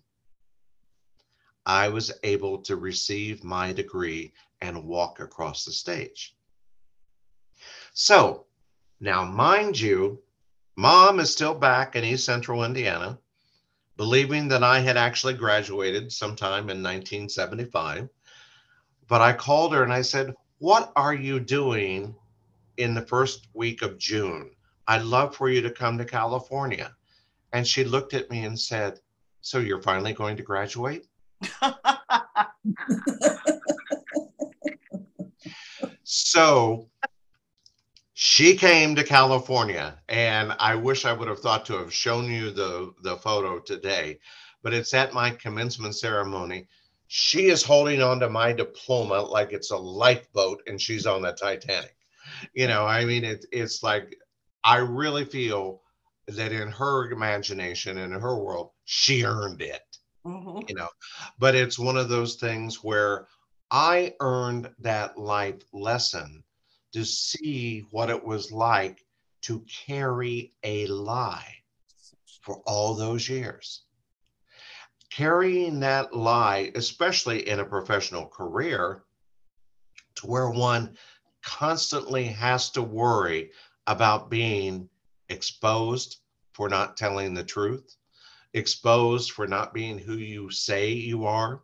I 1.66 1.88
was 1.88 2.12
able 2.22 2.58
to 2.62 2.76
receive 2.76 3.44
my 3.44 3.72
degree 3.72 4.32
and 4.60 4.84
walk 4.84 5.20
across 5.20 5.64
the 5.64 5.72
stage. 5.72 6.34
So 7.92 8.46
now, 9.00 9.24
mind 9.24 9.78
you, 9.78 10.22
mom 10.76 11.20
is 11.20 11.32
still 11.32 11.54
back 11.54 11.94
in 11.94 12.04
East 12.04 12.24
Central 12.24 12.64
Indiana, 12.64 13.18
believing 13.96 14.48
that 14.48 14.62
I 14.62 14.80
had 14.80 14.96
actually 14.96 15.34
graduated 15.34 16.12
sometime 16.12 16.70
in 16.70 16.82
1975. 16.82 18.08
But 19.08 19.20
I 19.20 19.32
called 19.32 19.72
her 19.74 19.82
and 19.82 19.92
I 19.92 20.02
said, 20.02 20.34
What 20.58 20.92
are 20.96 21.14
you 21.14 21.40
doing 21.40 22.14
in 22.78 22.94
the 22.94 23.02
first 23.02 23.48
week 23.52 23.82
of 23.82 23.98
June. 23.98 24.50
I'd 24.86 25.02
love 25.02 25.36
for 25.36 25.50
you 25.50 25.60
to 25.60 25.70
come 25.70 25.98
to 25.98 26.04
California. 26.04 26.94
And 27.52 27.66
she 27.66 27.84
looked 27.84 28.14
at 28.14 28.30
me 28.30 28.44
and 28.44 28.58
said, 28.58 29.00
So 29.42 29.58
you're 29.58 29.82
finally 29.82 30.14
going 30.14 30.36
to 30.38 30.42
graduate? 30.42 31.06
so 36.04 36.88
she 38.14 38.56
came 38.56 38.94
to 38.94 39.04
California, 39.04 40.00
and 40.08 40.54
I 40.58 40.74
wish 40.74 41.04
I 41.04 41.12
would 41.12 41.28
have 41.28 41.40
thought 41.40 41.66
to 41.66 41.78
have 41.78 41.92
shown 41.92 42.24
you 42.30 42.50
the, 42.50 42.94
the 43.02 43.16
photo 43.16 43.58
today, 43.58 44.18
but 44.62 44.72
it's 44.74 44.94
at 44.94 45.12
my 45.12 45.30
commencement 45.30 45.96
ceremony. 45.96 46.68
She 47.08 47.46
is 47.46 47.62
holding 47.62 48.02
on 48.02 48.20
to 48.20 48.28
my 48.28 48.52
diploma 48.52 49.20
like 49.20 49.52
it's 49.52 49.70
a 49.70 49.76
lifeboat 49.76 50.62
and 50.66 50.80
she's 50.80 51.06
on 51.06 51.22
the 51.22 51.32
Titanic 51.32 51.97
you 52.54 52.66
know, 52.68 52.86
I 52.86 53.04
mean, 53.04 53.24
it, 53.24 53.44
it's 53.52 53.82
like 53.82 54.16
I 54.64 54.78
really 54.78 55.24
feel 55.24 55.82
that 56.28 56.52
in 56.52 56.68
her 56.68 57.10
imagination 57.10 57.98
and 57.98 58.12
in 58.14 58.20
her 58.20 58.36
world, 58.36 58.70
she 58.84 59.24
earned 59.24 59.62
it. 59.62 59.82
Mm-hmm. 60.26 60.60
You 60.68 60.74
know, 60.74 60.88
but 61.38 61.54
it's 61.54 61.78
one 61.78 61.96
of 61.96 62.08
those 62.08 62.36
things 62.36 62.82
where 62.82 63.28
I 63.70 64.14
earned 64.20 64.70
that 64.80 65.18
life 65.18 65.62
lesson 65.72 66.42
to 66.92 67.04
see 67.04 67.86
what 67.90 68.10
it 68.10 68.22
was 68.22 68.50
like 68.50 69.04
to 69.42 69.64
carry 69.86 70.52
a 70.64 70.86
lie 70.86 71.54
for 72.42 72.62
all 72.66 72.94
those 72.94 73.28
years. 73.28 73.82
Carrying 75.10 75.80
that 75.80 76.14
lie, 76.14 76.70
especially 76.74 77.48
in 77.48 77.60
a 77.60 77.64
professional 77.64 78.26
career, 78.26 79.04
to 80.16 80.26
where 80.26 80.50
one 80.50 80.96
constantly 81.42 82.24
has 82.24 82.70
to 82.70 82.82
worry 82.82 83.50
about 83.86 84.30
being 84.30 84.88
exposed 85.28 86.18
for 86.52 86.68
not 86.68 86.96
telling 86.96 87.34
the 87.34 87.44
truth, 87.44 87.96
exposed 88.52 89.32
for 89.32 89.46
not 89.46 89.72
being 89.72 89.98
who 89.98 90.14
you 90.14 90.50
say 90.50 90.90
you 90.90 91.26
are, 91.26 91.62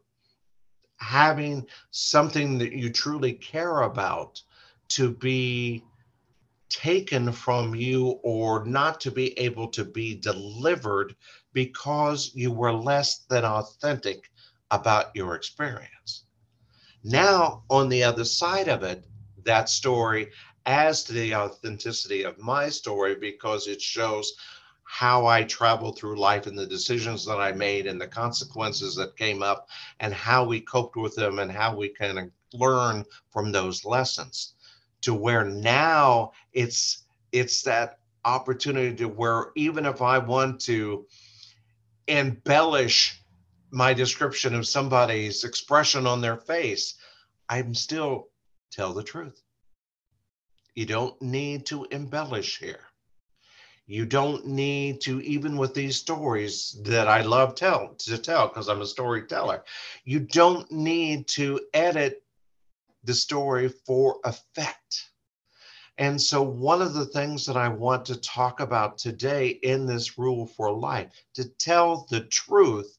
having 0.96 1.66
something 1.90 2.58
that 2.58 2.72
you 2.72 2.90
truly 2.90 3.32
care 3.32 3.82
about 3.82 4.42
to 4.88 5.10
be 5.10 5.84
taken 6.68 7.30
from 7.32 7.74
you 7.74 8.18
or 8.22 8.64
not 8.64 9.00
to 9.00 9.10
be 9.10 9.38
able 9.38 9.68
to 9.68 9.84
be 9.84 10.14
delivered 10.14 11.14
because 11.52 12.32
you 12.34 12.50
were 12.50 12.72
less 12.72 13.18
than 13.28 13.44
authentic 13.44 14.30
about 14.70 15.14
your 15.14 15.34
experience. 15.34 16.24
Now, 17.04 17.64
on 17.68 17.88
the 17.88 18.02
other 18.02 18.24
side 18.24 18.68
of 18.68 18.82
it, 18.82 19.04
that 19.44 19.68
story 19.68 20.30
as 20.66 21.04
to 21.04 21.12
the 21.12 21.34
authenticity 21.34 22.22
of 22.24 22.38
my 22.38 22.68
story 22.68 23.14
because 23.14 23.66
it 23.66 23.80
shows 23.80 24.34
how 24.84 25.26
I 25.26 25.42
traveled 25.44 25.98
through 25.98 26.18
life 26.18 26.46
and 26.46 26.58
the 26.58 26.66
decisions 26.66 27.24
that 27.26 27.38
I 27.38 27.52
made 27.52 27.86
and 27.86 28.00
the 28.00 28.06
consequences 28.06 28.94
that 28.96 29.16
came 29.16 29.42
up 29.42 29.68
and 30.00 30.12
how 30.12 30.44
we 30.44 30.60
coped 30.60 30.96
with 30.96 31.14
them 31.16 31.38
and 31.38 31.50
how 31.50 31.74
we 31.74 31.88
can 31.88 32.30
learn 32.52 33.04
from 33.30 33.50
those 33.50 33.84
lessons 33.84 34.54
to 35.00 35.14
where 35.14 35.44
now 35.44 36.32
it's 36.52 37.04
it's 37.32 37.62
that 37.62 37.98
opportunity 38.24 38.94
to 38.94 39.06
where 39.06 39.48
even 39.56 39.84
if 39.84 40.00
I 40.00 40.18
want 40.18 40.60
to 40.62 41.06
embellish 42.06 43.20
my 43.70 43.92
description 43.92 44.54
of 44.54 44.66
somebody's 44.66 45.42
expression 45.44 46.06
on 46.06 46.20
their 46.20 46.36
face, 46.36 46.94
I'm 47.48 47.74
still 47.74 48.28
tell 48.74 48.92
the 48.92 49.02
truth. 49.02 49.40
You 50.74 50.86
don't 50.86 51.20
need 51.22 51.66
to 51.66 51.86
embellish 51.90 52.58
here. 52.58 52.80
You 53.86 54.06
don't 54.06 54.46
need 54.46 55.02
to, 55.02 55.20
even 55.20 55.56
with 55.56 55.74
these 55.74 55.96
stories 55.96 56.76
that 56.84 57.06
I 57.06 57.20
love 57.20 57.54
tell 57.54 57.94
to 57.98 58.18
tell 58.18 58.48
because 58.48 58.68
I'm 58.68 58.80
a 58.80 58.86
storyteller, 58.86 59.62
you 60.04 60.20
don't 60.20 60.70
need 60.72 61.28
to 61.28 61.60
edit 61.74 62.22
the 63.04 63.14
story 63.14 63.68
for 63.68 64.18
effect. 64.24 65.10
And 65.98 66.20
so, 66.20 66.42
one 66.42 66.82
of 66.82 66.94
the 66.94 67.06
things 67.06 67.46
that 67.46 67.56
I 67.56 67.68
want 67.68 68.06
to 68.06 68.20
talk 68.20 68.58
about 68.58 68.98
today 68.98 69.48
in 69.48 69.86
this 69.86 70.18
rule 70.18 70.46
for 70.46 70.72
life 70.72 71.12
to 71.34 71.44
tell 71.44 72.06
the 72.10 72.20
truth 72.24 72.98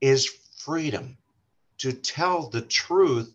is 0.00 0.26
freedom. 0.58 1.16
To 1.78 1.92
tell 1.92 2.50
the 2.50 2.60
truth 2.60 3.34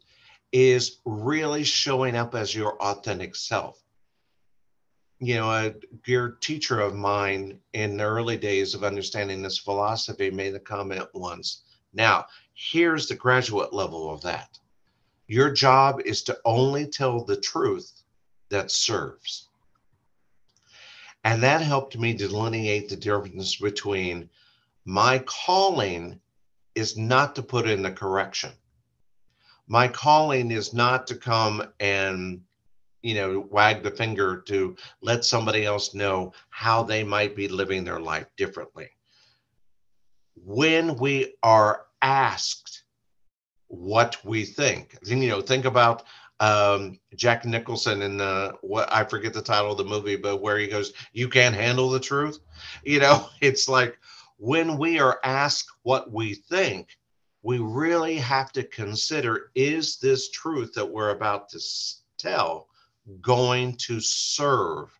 is 0.51 0.99
really 1.05 1.63
showing 1.63 2.15
up 2.15 2.35
as 2.35 2.55
your 2.55 2.81
authentic 2.81 3.35
self 3.35 3.81
you 5.19 5.35
know, 5.35 5.51
a 5.51 5.73
dear 6.05 6.37
teacher 6.39 6.79
of 6.79 6.95
mine 6.95 7.59
in 7.73 7.97
the 7.97 8.03
early 8.03 8.37
days 8.37 8.73
of 8.73 8.85
understanding 8.85 9.41
this 9.41 9.57
philosophy 9.57 10.31
made 10.31 10.53
the 10.53 10.59
comment 10.59 11.07
once. 11.13 11.63
Now, 11.93 12.25
here's 12.53 13.07
the 13.07 13.15
graduate 13.15 13.73
level 13.73 14.11
of 14.11 14.21
that. 14.21 14.57
Your 15.27 15.51
job 15.51 16.01
is 16.05 16.23
to 16.23 16.39
only 16.45 16.87
tell 16.87 17.23
the 17.23 17.39
truth 17.39 17.91
that 18.49 18.71
serves. 18.71 19.49
And 21.25 21.43
that 21.43 21.61
helped 21.61 21.97
me 21.97 22.13
delineate 22.13 22.87
the 22.87 22.95
difference 22.95 23.57
between 23.57 24.29
my 24.85 25.19
calling 25.25 26.19
is 26.75 26.97
not 26.97 27.35
to 27.35 27.43
put 27.43 27.67
in 27.67 27.83
the 27.83 27.91
correction. 27.91 28.51
My 29.69 29.87
calling 29.87 30.51
is 30.51 30.73
not 30.73 31.07
to 31.07 31.15
come 31.15 31.63
and 31.79 32.41
you 33.01 33.13
know, 33.13 33.47
wag 33.49 33.83
the 33.83 33.91
finger 33.91 34.41
to 34.41 34.75
let 35.01 35.23
somebody 35.23 35.65
else 35.65 35.93
know 35.93 36.33
how 36.49 36.83
they 36.83 37.03
might 37.03 37.35
be 37.35 37.47
living 37.47 37.83
their 37.83 37.99
life 37.99 38.27
differently. 38.35 38.89
When 40.35 40.95
we 40.97 41.35
are 41.43 41.85
asked 42.01 42.83
what 43.67 44.17
we 44.23 44.45
think, 44.45 44.97
you 45.05 45.15
know, 45.27 45.41
think 45.41 45.65
about 45.65 46.03
um, 46.41 46.99
Jack 47.15 47.45
Nicholson 47.45 48.01
in 48.01 48.17
the 48.17 48.53
what 48.61 48.91
I 48.93 49.03
forget 49.03 49.33
the 49.33 49.41
title 49.41 49.71
of 49.71 49.77
the 49.77 49.83
movie, 49.83 50.15
but 50.15 50.41
where 50.41 50.57
he 50.57 50.67
goes, 50.67 50.93
"You 51.11 51.27
can't 51.27 51.55
handle 51.55 51.89
the 51.89 51.99
truth." 51.99 52.39
You 52.83 52.99
know, 52.99 53.27
it's 53.41 53.67
like 53.67 53.99
when 54.37 54.77
we 54.77 54.99
are 54.99 55.19
asked 55.23 55.69
what 55.83 56.11
we 56.11 56.35
think, 56.35 56.97
we 57.41 57.59
really 57.59 58.15
have 58.15 58.51
to 58.53 58.63
consider: 58.63 59.51
is 59.55 59.97
this 59.97 60.29
truth 60.31 60.73
that 60.75 60.89
we're 60.89 61.11
about 61.11 61.49
to 61.49 61.59
tell 62.17 62.67
going 63.21 63.75
to 63.75 63.99
serve 63.99 64.97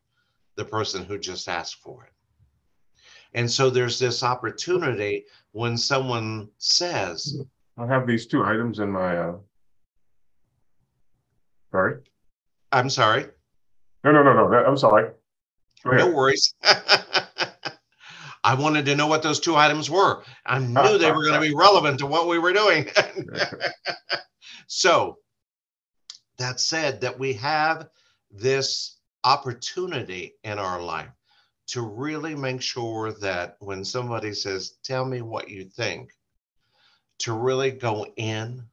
the 0.56 0.66
person 0.66 1.06
who 1.06 1.18
just 1.18 1.48
asked 1.48 1.76
for 1.76 2.06
it. 2.06 2.12
And 3.34 3.50
so 3.50 3.70
there's 3.70 4.00
this 4.00 4.24
opportunity 4.24 5.26
when 5.52 5.78
someone 5.78 6.50
says, 6.58 7.42
I 7.78 7.86
have 7.88 8.08
these 8.08 8.26
two 8.26 8.44
items 8.44 8.80
in 8.80 8.92
my. 8.92 9.18
Uh... 9.18 9.36
Sorry. 11.72 12.00
I'm 12.72 12.90
sorry. 12.90 13.28
No, 14.04 14.12
no, 14.12 14.24
no, 14.24 14.34
no. 14.34 14.58
I'm 14.66 14.78
sorry. 14.78 15.12
No 15.86 16.12
worries. 16.12 16.54
I 18.44 18.56
wanted 18.56 18.86
to 18.86 18.96
know 18.96 19.08
what 19.08 19.24
those 19.24 19.40
two 19.40 19.56
items 19.56 19.90
were. 19.90 20.24
I 20.46 20.60
knew 20.60 20.98
they 20.98 21.12
were 21.12 21.26
going 21.26 21.42
to 21.42 21.48
be 21.48 21.56
relevant 21.56 22.00
to 22.00 22.06
what 22.06 22.28
we 22.28 22.40
were 22.40 22.54
doing. 22.54 22.88
so, 24.68 25.18
that 26.38 26.60
said, 26.60 27.02
that 27.02 27.20
we 27.20 27.34
have 27.34 27.90
this 28.32 28.98
opportunity 29.24 30.36
in 30.44 30.58
our 30.58 30.82
life 30.82 31.10
to 31.68 31.82
really 31.82 32.36
make 32.36 32.62
sure 32.62 33.12
that 33.14 33.58
when 33.60 33.84
somebody 33.84 34.34
says, 34.34 34.78
Tell 34.84 35.06
me 35.06 35.22
what 35.22 35.50
you 35.50 35.66
think, 35.66 36.12
to 37.20 37.34
really 37.34 37.72
go 37.72 38.08
in 38.16 38.64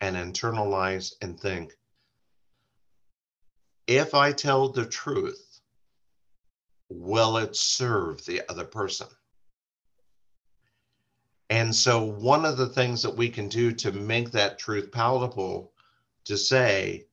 and 0.00 0.16
internalize 0.16 1.14
and 1.22 1.38
think, 1.38 1.72
if 3.86 4.14
I 4.14 4.32
tell 4.32 4.68
the 4.68 4.84
truth, 4.84 5.47
will 6.88 7.36
it 7.36 7.56
serve 7.56 8.24
the 8.24 8.42
other 8.48 8.64
person? 8.64 9.06
And 11.50 11.74
so, 11.74 12.04
one 12.04 12.44
of 12.44 12.56
the 12.58 12.68
things 12.68 13.02
that 13.02 13.16
we 13.16 13.30
can 13.30 13.48
do 13.48 13.72
to 13.72 13.92
make 13.92 14.30
that 14.32 14.58
truth 14.58 14.92
palatable 14.92 15.72
to 16.24 16.36
say, 16.36 17.06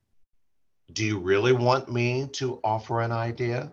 do 0.92 1.04
you 1.04 1.18
really 1.18 1.52
want 1.52 1.90
me 1.90 2.28
to 2.34 2.60
offer 2.62 3.00
an 3.00 3.12
idea? 3.12 3.72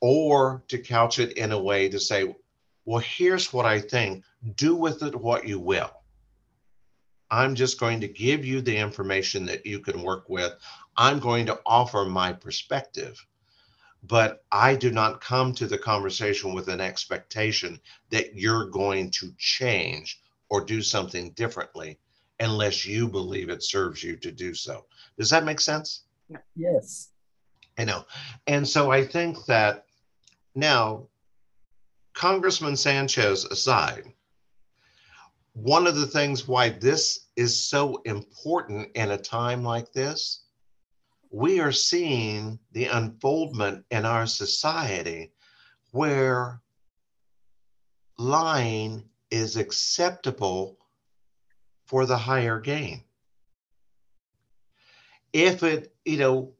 Or 0.00 0.62
to 0.68 0.78
couch 0.78 1.18
it 1.18 1.32
in 1.32 1.52
a 1.52 1.60
way 1.60 1.88
to 1.88 1.98
say, 1.98 2.34
well, 2.84 3.02
here's 3.04 3.52
what 3.52 3.66
I 3.66 3.80
think, 3.80 4.24
do 4.56 4.76
with 4.76 5.02
it 5.02 5.14
what 5.14 5.46
you 5.46 5.58
will. 5.58 5.90
I'm 7.30 7.54
just 7.54 7.80
going 7.80 8.00
to 8.00 8.08
give 8.08 8.44
you 8.44 8.60
the 8.60 8.76
information 8.76 9.44
that 9.46 9.66
you 9.66 9.80
can 9.80 10.02
work 10.02 10.28
with. 10.28 10.54
I'm 10.96 11.18
going 11.18 11.46
to 11.46 11.60
offer 11.66 12.04
my 12.04 12.32
perspective, 12.32 13.26
but 14.04 14.44
I 14.52 14.74
do 14.74 14.90
not 14.90 15.20
come 15.20 15.54
to 15.54 15.66
the 15.66 15.78
conversation 15.78 16.54
with 16.54 16.68
an 16.68 16.80
expectation 16.80 17.80
that 18.10 18.34
you're 18.34 18.66
going 18.66 19.10
to 19.12 19.32
change 19.38 20.20
or 20.50 20.64
do 20.64 20.82
something 20.82 21.32
differently 21.32 21.98
unless 22.40 22.86
you 22.86 23.08
believe 23.08 23.48
it 23.48 23.62
serves 23.62 24.02
you 24.02 24.16
to 24.16 24.30
do 24.30 24.54
so. 24.54 24.86
Does 25.18 25.30
that 25.30 25.44
make 25.44 25.60
sense? 25.60 26.04
Yes. 26.54 27.10
I 27.78 27.84
know. 27.84 28.04
And 28.46 28.66
so 28.66 28.90
I 28.90 29.04
think 29.04 29.44
that 29.46 29.84
now, 30.54 31.08
Congressman 32.14 32.76
Sanchez 32.76 33.44
aside, 33.44 34.04
one 35.52 35.86
of 35.86 35.96
the 35.96 36.06
things 36.06 36.46
why 36.46 36.68
this 36.68 37.26
is 37.36 37.64
so 37.64 38.00
important 38.04 38.90
in 38.94 39.10
a 39.10 39.18
time 39.18 39.62
like 39.62 39.92
this, 39.92 40.44
we 41.30 41.60
are 41.60 41.72
seeing 41.72 42.58
the 42.72 42.86
unfoldment 42.86 43.84
in 43.90 44.04
our 44.04 44.26
society 44.26 45.32
where 45.92 46.60
lying 48.18 49.04
is 49.30 49.56
acceptable 49.56 50.78
for 51.86 52.06
the 52.06 52.16
higher 52.16 52.58
gain 52.58 53.02
if 55.32 55.62
it, 55.62 55.94
you 56.04 56.18
know, 56.18 56.52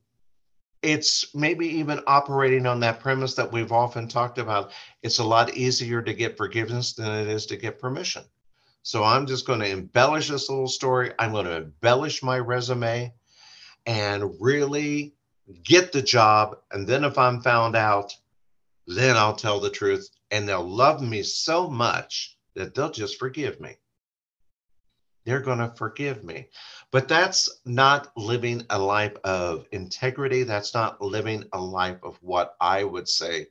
it's 0.83 1.35
maybe 1.35 1.67
even 1.67 2.01
operating 2.07 2.67
on 2.67 2.81
that 2.81 3.01
premise 3.01 3.35
that 3.35 3.51
we've 3.51 3.73
often 3.73 4.07
talked 4.07 4.39
about. 4.39 4.73
It's 5.03 5.19
a 5.19 5.25
lot 5.25 5.57
easier 5.57 6.03
to 6.03 6.15
get 6.15 6.37
forgiveness 6.37 6.93
than 6.93 7.11
it 7.11 7.29
is 7.29 7.47
to 7.47 7.57
get 7.57 7.81
permission. 7.81 8.25
So 8.83 9.03
I'm 9.03 9.27
just 9.27 9.47
going 9.47 9.61
to 9.61 9.69
embellish 9.69 10.29
this 10.29 10.49
little 10.49 10.69
story. 10.69 11.13
I'm 11.19 11.33
going 11.33 11.47
to 11.47 11.57
embellish 11.57 12.23
my 12.23 12.39
resume 12.39 13.13
and 13.89 14.39
really 14.39 15.15
get 15.65 15.93
the 15.93 16.03
job. 16.03 16.59
And 16.71 16.87
then 16.87 17.05
if 17.05 17.17
I'm 17.17 17.41
found 17.41 17.75
out, 17.75 18.15
then 18.87 19.17
I'll 19.17 19.35
tell 19.35 19.59
the 19.59 19.71
truth. 19.71 20.11
And 20.31 20.47
they'll 20.47 20.63
love 20.63 21.03
me 21.03 21.23
so 21.23 21.71
much 21.71 22.37
that 22.55 22.75
they'll 22.75 22.91
just 22.91 23.19
forgive 23.19 23.59
me. 23.61 23.77
They're 25.25 25.41
going 25.41 25.59
to 25.59 25.75
forgive 25.75 26.23
me. 26.23 26.49
But 26.91 27.09
that's 27.09 27.61
not 27.65 28.13
living 28.15 28.63
a 28.69 28.79
life 28.79 29.17
of 29.25 29.67
integrity. 29.73 30.43
That's 30.43 30.75
not 30.75 31.01
living 31.01 31.45
a 31.55 31.61
life 31.61 31.99
of 32.03 32.19
what 32.23 32.57
I 32.61 32.85
would 32.85 33.09
say 33.09 33.47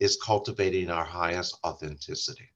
is 0.00 0.18
cultivating 0.22 0.90
our 0.90 1.04
highest 1.04 1.58
authenticity. 1.64 2.50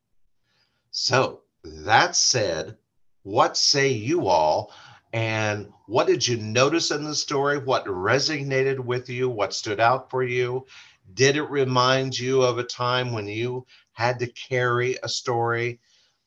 So, 0.91 1.43
that 1.65 2.17
said, 2.17 2.77
what 3.25 3.57
say 3.57 3.89
you 3.89 4.29
all? 4.29 4.73
And 5.17 5.73
what 5.87 6.07
did 6.07 6.29
you 6.29 6.37
notice 6.37 6.91
in 6.91 7.03
the 7.03 7.15
story? 7.15 7.57
What 7.57 7.87
resonated 7.87 8.79
with 8.79 9.09
you? 9.09 9.31
What 9.31 9.55
stood 9.55 9.81
out 9.81 10.11
for 10.11 10.23
you? 10.23 10.67
Did 11.15 11.37
it 11.37 11.51
remind 11.51 12.19
you 12.19 12.43
of 12.43 12.59
a 12.59 12.65
time 12.65 13.13
when 13.13 13.27
you 13.27 13.65
had 13.93 14.19
to 14.19 14.27
carry 14.27 14.99
a 15.03 15.09
story? 15.09 15.81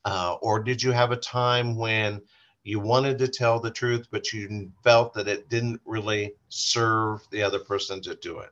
Uh, 0.04 0.38
or 0.42 0.58
did 0.58 0.82
you 0.82 0.90
have 0.90 1.12
a 1.12 1.16
time 1.16 1.76
when 1.76 2.20
you 2.64 2.80
wanted 2.80 3.16
to 3.18 3.28
tell 3.28 3.60
the 3.60 3.70
truth, 3.70 4.08
but 4.10 4.32
you 4.32 4.72
felt 4.82 5.14
that 5.14 5.28
it 5.28 5.48
didn't 5.48 5.80
really 5.84 6.34
serve 6.48 7.20
the 7.30 7.44
other 7.44 7.60
person 7.60 8.02
to 8.02 8.16
do 8.16 8.40
it. 8.40 8.50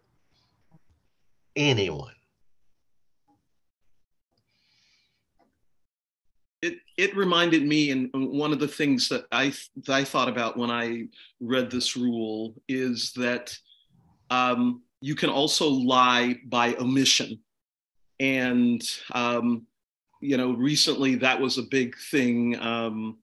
Anyone. 1.56 2.14
It 6.98 7.16
reminded 7.16 7.64
me, 7.64 7.92
and 7.92 8.10
one 8.12 8.52
of 8.52 8.58
the 8.58 8.66
things 8.66 9.08
that 9.08 9.24
I 9.30 9.52
that 9.86 9.94
I 9.94 10.02
thought 10.02 10.28
about 10.28 10.56
when 10.56 10.70
I 10.70 11.04
read 11.40 11.70
this 11.70 11.96
rule 11.96 12.54
is 12.68 13.12
that 13.12 13.56
um, 14.30 14.82
you 15.00 15.14
can 15.14 15.30
also 15.30 15.68
lie 15.68 16.40
by 16.46 16.74
omission, 16.74 17.38
and 18.18 18.82
um, 19.12 19.64
you 20.20 20.36
know, 20.36 20.52
recently 20.54 21.14
that 21.14 21.40
was 21.40 21.56
a 21.56 21.62
big 21.62 21.96
thing, 22.10 22.58
um, 22.58 23.18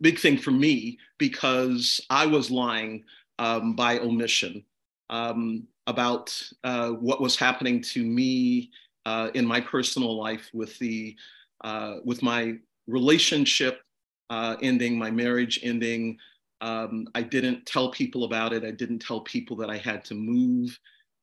big 0.00 0.20
thing 0.20 0.38
for 0.38 0.52
me 0.52 0.98
because 1.18 2.00
I 2.10 2.26
was 2.26 2.48
lying 2.48 3.02
um, 3.40 3.74
by 3.74 3.98
omission 3.98 4.64
um, 5.10 5.66
about 5.88 6.40
uh, 6.62 6.90
what 6.90 7.20
was 7.20 7.34
happening 7.34 7.82
to 7.82 8.04
me 8.04 8.70
uh, 9.04 9.30
in 9.34 9.44
my 9.44 9.60
personal 9.60 10.16
life 10.16 10.48
with 10.52 10.78
the 10.78 11.16
uh, 11.62 11.96
with 12.04 12.22
my 12.22 12.56
relationship 12.88 13.82
uh, 14.30 14.56
ending, 14.62 14.98
my 14.98 15.10
marriage 15.10 15.60
ending. 15.62 16.18
Um, 16.60 17.06
I 17.14 17.22
didn't 17.22 17.66
tell 17.66 17.90
people 17.90 18.24
about 18.24 18.52
it. 18.52 18.64
I 18.64 18.72
didn't 18.72 18.98
tell 18.98 19.20
people 19.20 19.56
that 19.58 19.70
I 19.70 19.76
had 19.76 20.04
to 20.06 20.14
move, 20.14 20.76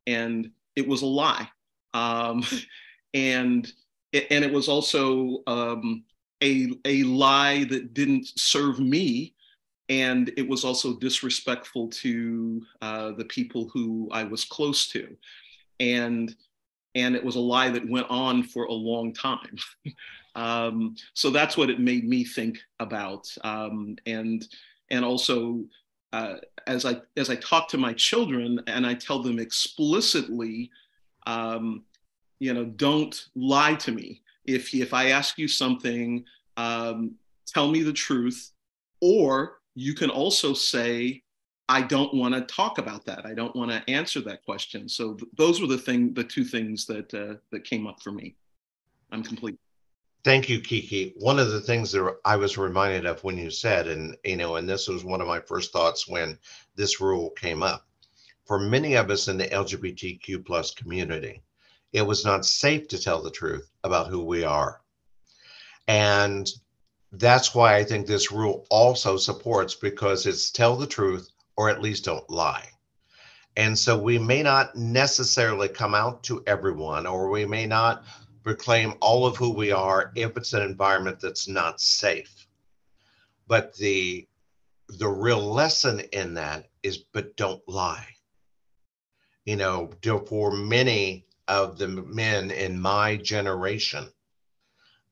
and 0.07 0.49
it 0.75 0.87
was 0.87 1.01
a 1.01 1.07
lie. 1.07 1.49
Um, 1.93 2.45
and 3.13 3.71
it, 4.13 4.27
and 4.31 4.45
it 4.45 4.53
was 4.53 4.69
also 4.69 5.43
um, 5.47 6.03
a 6.41 6.69
a 6.85 7.03
lie 7.03 7.65
that 7.65 7.93
didn't 7.93 8.27
serve 8.37 8.79
me, 8.79 9.33
and 9.89 10.31
it 10.37 10.47
was 10.47 10.63
also 10.63 10.97
disrespectful 10.97 11.89
to 11.89 12.61
uh, 12.81 13.11
the 13.11 13.25
people 13.25 13.69
who 13.73 14.09
I 14.11 14.23
was 14.23 14.45
close 14.45 14.87
to, 14.89 15.15
and 15.79 16.33
and 16.95 17.15
it 17.15 17.23
was 17.23 17.35
a 17.35 17.41
lie 17.41 17.69
that 17.69 17.89
went 17.89 18.07
on 18.09 18.43
for 18.43 18.65
a 18.65 18.73
long 18.73 19.13
time. 19.13 19.57
Um, 20.35 20.95
so 21.13 21.29
that's 21.29 21.57
what 21.57 21.69
it 21.69 21.79
made 21.79 22.07
me 22.07 22.23
think 22.23 22.59
about. 22.79 23.27
Um, 23.43 23.97
and 24.05 24.47
and 24.91 25.03
also 25.03 25.63
uh, 26.13 26.37
as 26.67 26.85
I 26.85 27.01
as 27.17 27.29
I 27.29 27.35
talk 27.35 27.67
to 27.69 27.77
my 27.77 27.93
children 27.93 28.61
and 28.67 28.85
I 28.85 28.93
tell 28.93 29.21
them 29.21 29.39
explicitly, 29.39 30.69
um, 31.25 31.83
you 32.39 32.53
know, 32.53 32.65
don't 32.65 33.27
lie 33.35 33.75
to 33.75 33.91
me. 33.91 34.21
If 34.45 34.73
if 34.73 34.93
I 34.93 35.09
ask 35.09 35.37
you 35.37 35.47
something, 35.47 36.23
um, 36.57 37.15
tell 37.45 37.69
me 37.69 37.81
the 37.81 37.93
truth, 37.93 38.51
or 39.01 39.59
you 39.73 39.93
can 39.93 40.09
also 40.09 40.53
say, 40.53 41.23
I 41.67 41.81
don't 41.81 42.13
want 42.13 42.33
to 42.35 42.41
talk 42.41 42.77
about 42.77 43.05
that. 43.05 43.25
I 43.25 43.33
don't 43.33 43.55
want 43.55 43.71
to 43.71 43.89
answer 43.91 44.21
that 44.21 44.45
question. 44.45 44.87
So 44.87 45.15
th- 45.15 45.29
those 45.35 45.59
were 45.59 45.67
the 45.67 45.77
thing, 45.77 46.13
the 46.13 46.23
two 46.23 46.45
things 46.45 46.85
that 46.85 47.13
uh, 47.13 47.35
that 47.51 47.63
came 47.63 47.87
up 47.87 48.01
for 48.01 48.11
me. 48.11 48.35
I'm 49.11 49.23
complete. 49.23 49.57
Thank 50.25 50.49
you, 50.49 50.59
Kiki. 50.59 51.13
One 51.17 51.37
of 51.37 51.51
the 51.51 51.61
things 51.61 51.91
that 51.91 52.17
I 52.25 52.35
was 52.35 52.57
reminded 52.57 53.05
of 53.05 53.23
when 53.23 53.37
you 53.37 53.51
said, 53.51 53.87
and 53.87 54.17
you 54.23 54.37
know, 54.37 54.55
and 54.55 54.67
this 54.67 54.87
was 54.87 55.05
one 55.05 55.21
of 55.21 55.27
my 55.27 55.39
first 55.39 55.71
thoughts 55.71 56.07
when 56.07 56.39
this 56.75 56.99
rule 56.99 57.29
came 57.29 57.61
up. 57.61 57.85
For 58.45 58.57
many 58.57 58.95
of 58.95 59.11
us 59.11 59.27
in 59.27 59.37
the 59.37 59.45
LGBTQ 59.45 60.43
plus 60.43 60.73
community, 60.73 61.43
it 61.93 62.01
was 62.01 62.25
not 62.25 62.43
safe 62.43 62.87
to 62.87 62.97
tell 62.97 63.21
the 63.21 63.29
truth 63.29 63.69
about 63.83 64.07
who 64.07 64.23
we 64.23 64.43
are. 64.43 64.81
And 65.87 66.49
that's 67.11 67.53
why 67.53 67.75
I 67.75 67.83
think 67.83 68.07
this 68.07 68.31
rule 68.31 68.65
also 68.71 69.17
supports 69.17 69.75
because 69.75 70.25
it's 70.25 70.49
tell 70.49 70.75
the 70.75 70.87
truth 70.87 71.29
or 71.55 71.69
at 71.69 71.83
least 71.83 72.05
don't 72.05 72.27
lie. 72.31 72.67
And 73.55 73.77
so 73.77 73.95
we 73.95 74.17
may 74.17 74.41
not 74.41 74.75
necessarily 74.75 75.67
come 75.69 75.93
out 75.93 76.23
to 76.23 76.43
everyone, 76.47 77.05
or 77.05 77.29
we 77.29 77.45
may 77.45 77.67
not 77.67 78.03
proclaim 78.45 78.93
all 79.01 79.25
of 79.25 79.35
who 79.35 79.49
we 79.49 79.71
are 79.71 80.11
if 80.15 80.37
it's 80.37 80.53
an 80.53 80.61
environment 80.61 81.19
that's 81.19 81.47
not 81.47 81.81
safe. 81.81 82.47
But 83.47 83.75
the 83.75 84.27
the 84.87 85.07
real 85.07 85.41
lesson 85.41 86.01
in 86.13 86.35
that 86.35 86.67
is 86.83 86.99
but 87.11 87.35
don't 87.35 87.67
lie. 87.67 88.05
You 89.45 89.55
know, 89.55 89.91
for 90.27 90.51
many 90.51 91.25
of 91.47 91.79
the 91.79 91.87
men 91.87 92.51
in 92.51 92.79
my 92.79 93.15
generation, 93.17 94.09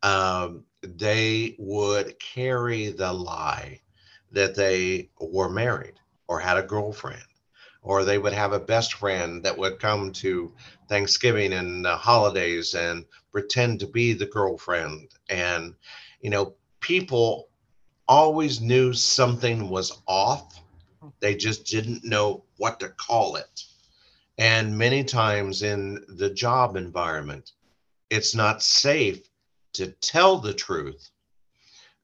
um, 0.04 0.66
they 0.84 1.56
would 1.58 2.20
carry 2.20 2.90
the 2.90 3.12
lie 3.12 3.80
that 4.32 4.54
they 4.54 5.10
were 5.20 5.50
married 5.50 5.96
or 6.28 6.40
had 6.40 6.58
a 6.58 6.64
girlfriend 6.64 7.24
or 7.84 8.04
they 8.04 8.18
would 8.18 8.34
have 8.34 8.54
a 8.54 8.60
best 8.60 8.94
friend 8.94 9.44
that 9.44 9.58
would 9.58 9.80
come 9.80 10.12
to 10.12 10.54
Thanksgiving 10.88 11.54
and 11.54 11.86
uh, 11.86 11.98
holidays 11.98 12.74
and 12.74 13.06
pretend 13.34 13.82
to 13.82 13.88
be 13.88 14.14
the 14.14 14.28
girlfriend. 14.28 15.10
And, 15.28 15.76
you 16.22 16.30
know, 16.30 16.54
people 16.80 17.50
always 18.08 18.62
knew 18.62 18.94
something 18.94 19.70
was 19.70 20.02
off, 20.08 20.62
they 21.20 21.36
just 21.36 21.66
didn't 21.66 22.06
know 22.06 22.46
what 22.58 22.80
to 22.80 22.90
call 22.90 23.36
it. 23.36 23.64
And 24.38 24.78
many 24.78 25.04
times 25.04 25.64
in 25.64 26.06
the 26.08 26.30
job 26.30 26.76
environment, 26.76 27.52
it's 28.10 28.36
not 28.36 28.64
safe 28.64 29.28
to 29.74 29.88
tell 29.88 30.38
the 30.38 30.54
truth, 30.54 31.10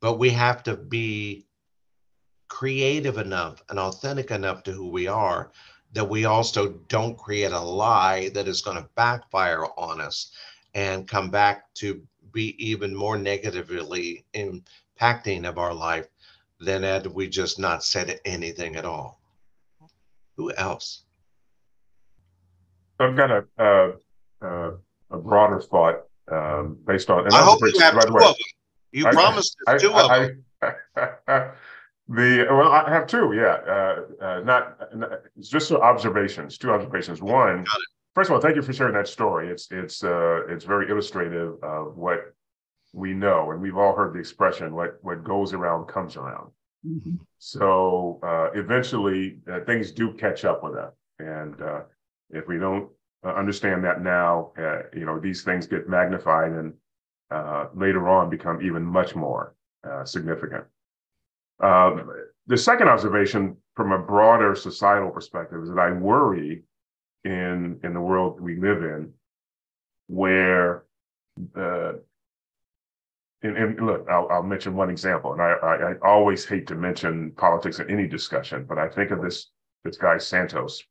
but 0.02 0.20
we 0.20 0.32
have 0.32 0.64
to 0.64 0.76
be 0.76 1.46
creative 2.48 3.18
enough 3.18 3.64
and 3.70 3.80
authentic 3.80 4.32
enough 4.32 4.64
to 4.64 4.72
who 4.72 4.90
we 4.90 5.08
are 5.08 5.52
that 5.94 6.06
we 6.06 6.26
also 6.26 6.70
don't 6.88 7.18
create 7.18 7.52
a 7.52 7.60
lie 7.60 8.30
that 8.30 8.48
is 8.48 8.62
going 8.62 8.78
to 8.78 8.90
backfire 8.96 9.66
on 9.78 10.02
us 10.02 10.32
and 10.74 11.08
come 11.08 11.30
back 11.30 11.74
to 11.76 12.02
be 12.32 12.56
even 12.64 12.96
more 12.96 13.18
negatively 13.18 14.26
impacting 14.34 15.48
of 15.48 15.58
our 15.58 15.74
life 15.74 16.08
than 16.60 16.84
had 16.84 17.08
we 17.08 17.28
just 17.28 17.60
not 17.60 17.84
said 17.84 18.20
anything 18.26 18.76
at 18.76 18.86
all. 18.86 19.20
Who 20.38 20.54
else? 20.54 21.04
I've 23.00 23.16
got 23.16 23.32
a 23.32 23.46
uh, 23.58 23.92
uh, 24.42 24.72
a 25.12 25.18
broader 25.18 25.62
thought 25.62 26.04
um, 26.32 26.78
based 26.86 27.10
on. 27.10 27.32
I 27.34 27.42
hope 27.42 27.62
you 27.62 27.80
have 27.80 27.94
two 28.06 28.16
of 28.16 28.20
them. 28.20 28.34
You 28.92 29.08
I, 29.08 29.12
promised 29.12 29.56
I, 29.68 29.78
two 29.78 29.92
I, 29.94 30.18
of 30.18 30.32
them. 30.62 31.52
The 32.12 32.48
well, 32.50 32.72
I 32.72 32.90
have 32.90 33.06
two. 33.06 33.34
Yeah, 33.36 33.60
uh, 33.70 34.02
uh, 34.20 34.40
not, 34.40 34.96
not 34.96 35.12
just 35.40 35.72
observations. 35.72 36.58
Two 36.58 36.72
observations. 36.72 37.22
One, 37.22 37.66
first 38.16 38.30
of 38.30 38.36
all, 38.36 38.42
thank 38.42 38.56
you 38.56 38.62
for 38.62 38.74
sharing 38.74 38.94
that 38.96 39.08
story. 39.08 39.50
It's 39.50 39.68
it's 39.72 40.04
uh, 40.04 40.42
it's 40.48 40.66
very 40.66 40.90
illustrative 40.90 41.56
of 41.64 41.98
what 41.98 42.34
we 42.94 43.14
know, 43.14 43.52
and 43.52 43.62
we've 43.62 43.78
all 43.78 43.96
heard 43.96 44.14
the 44.14 44.20
expression 44.20 44.74
"what 44.74 44.98
what 45.02 45.24
goes 45.24 45.54
around 45.54 45.88
comes 45.88 46.16
around." 46.16 46.52
Mm-hmm. 46.86 47.16
So 47.38 48.20
uh, 48.24 48.50
eventually, 48.54 49.40
uh, 49.52 49.60
things 49.66 49.92
do 49.92 50.14
catch 50.14 50.46
up 50.46 50.64
with 50.64 50.76
us, 50.76 50.94
and 51.20 51.62
uh, 51.62 51.82
if 52.30 52.48
we 52.48 52.58
don't 52.58 52.90
uh, 53.24 53.34
understand 53.34 53.84
that 53.84 54.02
now, 54.02 54.52
uh, 54.58 54.84
you 54.94 55.06
know, 55.06 55.20
these 55.20 55.44
things 55.44 55.68
get 55.68 55.90
magnified 55.90 56.52
and 56.52 56.74
uh, 57.32 57.66
later 57.76 58.08
on 58.08 58.30
become 58.30 58.62
even 58.62 58.84
much 58.84 59.16
more 59.16 59.56
uh, 59.84 60.04
significant. 60.06 60.64
Um, 61.62 62.10
the 62.48 62.58
second 62.58 62.88
observation 62.88 63.58
from 63.76 63.92
a 63.92 64.00
broader 64.00 64.56
societal 64.56 65.10
perspective 65.10 65.62
is 65.62 65.70
that 65.70 65.80
I 65.80 65.92
worry 65.92 66.64
in 67.24 67.80
in 67.84 67.94
the 67.94 68.02
world 68.02 68.40
we 68.40 68.58
live 68.58 68.84
in, 68.84 69.14
where 70.08 70.86
uh, 71.56 71.94
and, 73.42 73.58
and 73.58 73.86
look, 73.86 74.06
I'll, 74.10 74.28
I'll, 74.30 74.44
mention 74.44 74.76
one 74.76 74.90
example, 74.90 75.32
and 75.32 75.42
I, 75.42 75.52
I, 75.64 75.92
I, 75.92 75.94
always 76.04 76.44
hate 76.46 76.68
to 76.68 76.76
mention 76.76 77.32
politics 77.38 77.80
in 77.80 77.90
any 77.90 78.06
discussion, 78.06 78.66
but 78.68 78.78
I 78.78 78.90
think 78.90 79.12
of 79.12 79.22
this 79.22 79.52
this 79.86 79.98
guy 79.98 80.18
Santos. 80.18 80.84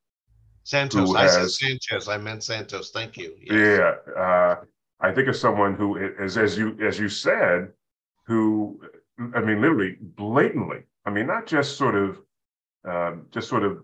Santos, 0.64 1.14
I 1.14 1.26
said 1.26 1.50
Sanchez. 1.50 2.08
I 2.08 2.16
meant 2.18 2.42
Santos. 2.42 2.90
Thank 2.90 3.16
you. 3.16 3.34
Yes. 3.40 3.80
Yeah, 3.80 4.12
uh, 4.20 4.56
I 5.00 5.12
think 5.12 5.28
of 5.28 5.36
someone 5.36 5.74
who 5.74 5.96
is, 5.96 6.38
as 6.38 6.56
you 6.56 6.76
as 6.80 6.98
you 6.98 7.08
said, 7.08 7.68
who 8.26 8.80
I 9.34 9.40
mean, 9.40 9.60
literally 9.60 9.96
blatantly. 10.00 10.84
I 11.04 11.10
mean, 11.10 11.26
not 11.26 11.46
just 11.46 11.76
sort 11.76 11.94
of, 11.94 12.20
um, 12.84 13.26
just 13.30 13.48
sort 13.48 13.64
of 13.64 13.82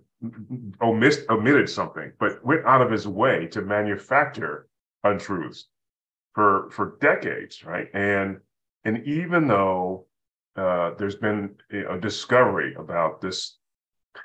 omissed, 0.80 1.28
omitted 1.28 1.68
something, 1.68 2.12
but 2.18 2.44
went 2.44 2.64
out 2.66 2.82
of 2.82 2.90
his 2.90 3.06
way 3.06 3.46
to 3.48 3.62
manufacture 3.62 4.68
untruths 5.02 5.68
for 6.34 6.70
for 6.70 6.96
decades, 7.00 7.64
right? 7.64 7.88
And 7.94 8.40
and 8.84 9.04
even 9.06 9.48
though 9.48 10.06
uh, 10.56 10.92
there's 10.98 11.16
been 11.16 11.56
a 11.70 11.98
discovery 11.98 12.74
about 12.74 13.20
this 13.20 13.56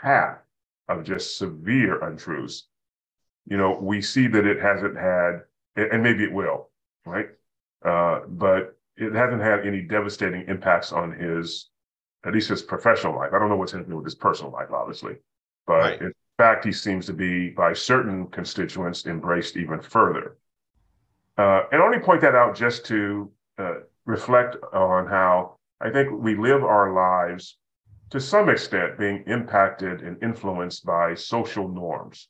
path 0.02 0.40
of 0.88 1.04
just 1.04 1.38
severe 1.38 2.04
untruths, 2.04 2.68
you 3.48 3.58
know, 3.58 3.78
we 3.82 4.02
see 4.02 4.28
that 4.28 4.46
it 4.46 4.60
hasn't 4.60 4.98
had, 4.98 5.42
and 5.76 6.04
maybe 6.04 6.24
it 6.24 6.32
will, 6.32 6.70
right? 7.06 7.30
Uh, 7.84 8.22
but 8.28 8.78
it 8.98 9.14
hasn't 9.14 9.42
had 9.42 9.66
any 9.66 9.82
devastating 9.82 10.46
impacts 10.48 10.92
on 10.92 11.12
his, 11.14 11.70
at 12.26 12.34
least 12.34 12.50
his 12.50 12.62
professional 12.62 13.16
life. 13.16 13.32
I 13.34 13.40
don't 13.40 13.50
know 13.50 13.56
what's 13.56 13.72
happening 13.72 13.96
with 13.96 14.06
his 14.06 14.16
personal 14.16 14.52
life, 14.52 14.72
obviously, 14.72 15.16
but 15.70 15.82
right. 15.82 16.02
in 16.02 16.12
fact, 16.40 16.66
he 16.66 16.72
seems 16.72 17.06
to 17.06 17.14
be 17.14 17.52
by 17.52 17.74
certain 17.74 18.26
constituents 18.30 19.06
embraced 19.06 19.56
even 19.56 19.80
further. 19.80 20.36
Uh, 21.38 21.62
and 21.72 21.80
only 21.80 22.00
point 22.00 22.22
that 22.22 22.34
out 22.34 22.56
just 22.56 22.88
to 22.88 23.32
uh, 23.60 23.76
reflect 24.06 24.58
on 24.74 25.06
how 25.06 25.58
I 25.80 25.92
think 25.92 26.10
we 26.12 26.36
live 26.36 26.64
our 26.64 26.92
lives 26.92 27.60
to 28.10 28.20
some 28.20 28.50
extent 28.50 28.98
being 28.98 29.24
impacted 29.28 30.02
and 30.02 30.18
influenced 30.24 30.84
by 30.88 31.14
social 31.14 31.68
norms. 31.68 32.30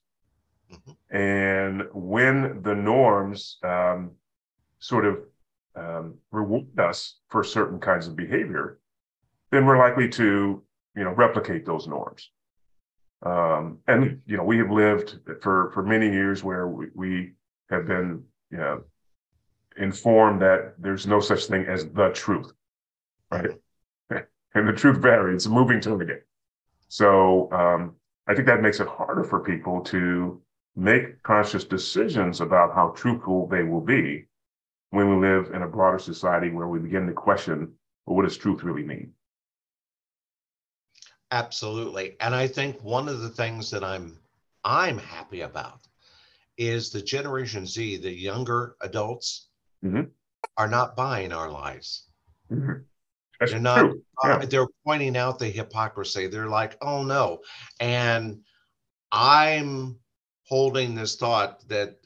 Mm-hmm. 0.69 1.15
And 1.15 1.83
when 1.93 2.61
the 2.61 2.75
norms 2.75 3.57
um, 3.63 4.11
sort 4.79 5.05
of 5.05 5.19
um, 5.77 6.15
reward 6.31 6.77
us 6.77 7.19
for 7.29 7.45
certain 7.45 7.79
kinds 7.79 8.05
of 8.05 8.17
behavior, 8.17 8.79
then 9.49 9.65
we're 9.65 9.77
likely 9.77 10.09
to, 10.09 10.61
you 10.97 11.03
know, 11.05 11.11
replicate 11.11 11.65
those 11.65 11.87
norms. 11.87 12.31
Um, 13.25 13.79
and 13.87 14.21
you 14.25 14.37
know, 14.37 14.43
we 14.43 14.57
have 14.59 14.71
lived 14.71 15.19
for 15.41 15.71
for 15.73 15.83
many 15.83 16.09
years 16.09 16.43
where 16.43 16.67
we, 16.67 16.87
we 16.95 17.33
have 17.69 17.85
been, 17.85 18.23
you 18.49 18.57
know, 18.57 18.83
informed 19.77 20.41
that 20.41 20.75
there's 20.77 21.05
no 21.05 21.19
such 21.19 21.45
thing 21.45 21.65
as 21.65 21.89
the 21.89 22.09
truth, 22.09 22.51
right? 23.31 23.51
and 24.09 24.67
the 24.67 24.73
truth 24.73 24.97
varies. 24.97 25.35
It's 25.35 25.45
a 25.45 25.49
moving 25.49 25.81
target. 25.81 26.25
So 26.87 27.51
um, 27.51 27.95
I 28.27 28.33
think 28.33 28.47
that 28.47 28.61
makes 28.61 28.79
it 28.79 28.87
harder 28.87 29.23
for 29.23 29.39
people 29.39 29.81
to 29.85 30.41
make 30.75 31.21
conscious 31.23 31.63
decisions 31.63 32.41
about 32.41 32.73
how 32.73 32.89
truthful 32.89 33.47
they 33.47 33.63
will 33.63 33.81
be 33.81 34.25
when 34.91 35.09
we 35.09 35.27
live 35.27 35.51
in 35.53 35.61
a 35.61 35.67
broader 35.67 35.99
society 35.99 36.49
where 36.49 36.67
we 36.67 36.79
begin 36.79 37.05
to 37.07 37.13
question 37.13 37.73
well, 38.05 38.15
what 38.15 38.23
does 38.23 38.37
truth 38.37 38.63
really 38.63 38.83
mean? 38.83 39.11
Absolutely. 41.31 42.15
And 42.19 42.33
I 42.33 42.47
think 42.47 42.83
one 42.83 43.07
of 43.07 43.21
the 43.21 43.29
things 43.29 43.69
that 43.71 43.83
I'm 43.83 44.17
I'm 44.63 44.97
happy 44.97 45.41
about 45.41 45.79
is 46.57 46.89
the 46.89 47.01
Generation 47.01 47.65
Z, 47.65 47.97
the 47.97 48.11
younger 48.11 48.75
adults, 48.81 49.47
mm-hmm. 49.83 50.03
are 50.57 50.67
not 50.67 50.95
buying 50.95 51.31
our 51.31 51.49
lies. 51.49 52.03
Mm-hmm. 52.51 52.81
they're 53.45 53.59
not. 53.59 53.85
Yeah. 54.23 54.35
Uh, 54.35 54.45
they're 54.45 54.67
pointing 54.85 55.15
out 55.15 55.39
the 55.39 55.47
hypocrisy. 55.47 56.27
They're 56.27 56.49
like, 56.49 56.77
"Oh 56.81 57.03
no," 57.03 57.39
and 57.79 58.41
I'm 59.11 59.97
holding 60.43 60.95
this 60.95 61.15
thought 61.15 61.67
that 61.69 61.99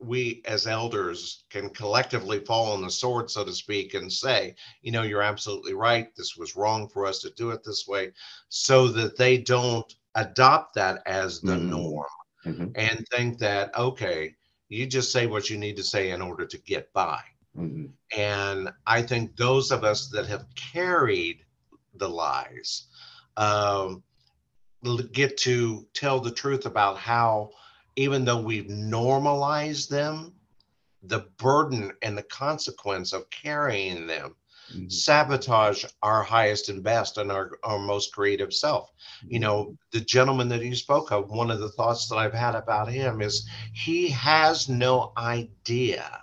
we 0.00 0.42
as 0.44 0.66
elders 0.66 1.44
can 1.50 1.70
collectively 1.70 2.40
fall 2.40 2.72
on 2.72 2.82
the 2.82 2.90
sword, 2.90 3.30
so 3.30 3.44
to 3.44 3.52
speak, 3.52 3.94
and 3.94 4.12
say, 4.12 4.54
you 4.82 4.92
know, 4.92 5.02
you're 5.02 5.22
absolutely 5.22 5.74
right. 5.74 6.14
This 6.16 6.36
was 6.36 6.56
wrong 6.56 6.88
for 6.88 7.06
us 7.06 7.20
to 7.20 7.30
do 7.30 7.50
it 7.50 7.62
this 7.64 7.86
way, 7.86 8.12
so 8.48 8.88
that 8.88 9.16
they 9.16 9.38
don't 9.38 9.94
adopt 10.14 10.74
that 10.74 11.02
as 11.06 11.40
the 11.40 11.52
mm-hmm. 11.52 11.70
norm 11.70 12.06
mm-hmm. 12.44 12.66
and 12.74 13.06
think 13.12 13.38
that, 13.38 13.76
okay, 13.78 14.34
you 14.68 14.86
just 14.86 15.12
say 15.12 15.26
what 15.26 15.48
you 15.48 15.56
need 15.56 15.76
to 15.76 15.82
say 15.82 16.10
in 16.10 16.20
order 16.20 16.44
to 16.46 16.58
get 16.58 16.92
by. 16.92 17.20
Mm-hmm. 17.56 17.86
And 18.18 18.70
I 18.86 19.02
think 19.02 19.36
those 19.36 19.70
of 19.70 19.84
us 19.84 20.08
that 20.08 20.26
have 20.26 20.46
carried 20.54 21.44
the 21.94 22.08
lies 22.08 22.88
um, 23.36 24.02
get 25.12 25.36
to 25.38 25.86
tell 25.94 26.20
the 26.20 26.30
truth 26.30 26.66
about 26.66 26.98
how 26.98 27.50
even 27.98 28.24
though 28.24 28.40
we've 28.40 28.68
normalized 28.70 29.90
them, 29.90 30.32
the 31.02 31.26
burden 31.36 31.92
and 32.02 32.16
the 32.16 32.22
consequence 32.22 33.12
of 33.12 33.28
carrying 33.30 34.06
them 34.06 34.36
mm-hmm. 34.72 34.88
sabotage 34.88 35.84
our 36.04 36.22
highest 36.22 36.68
and 36.68 36.84
best 36.84 37.18
and 37.18 37.32
our, 37.32 37.58
our 37.64 37.78
most 37.80 38.12
creative 38.12 38.52
self. 38.52 38.90
Mm-hmm. 39.24 39.32
You 39.32 39.40
know, 39.40 39.76
the 39.92 40.00
gentleman 40.00 40.48
that 40.50 40.62
you 40.62 40.76
spoke 40.76 41.10
of, 41.10 41.30
one 41.30 41.50
of 41.50 41.58
the 41.58 41.70
thoughts 41.70 42.08
that 42.08 42.16
I've 42.16 42.32
had 42.32 42.54
about 42.54 42.88
him 42.88 43.20
is 43.20 43.48
he 43.72 44.08
has 44.10 44.68
no 44.68 45.12
idea 45.16 46.22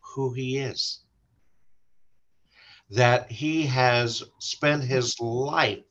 who 0.00 0.32
he 0.32 0.56
is. 0.56 1.00
That 2.88 3.30
he 3.30 3.66
has 3.66 4.22
spent 4.38 4.82
his 4.82 5.20
life 5.20 5.84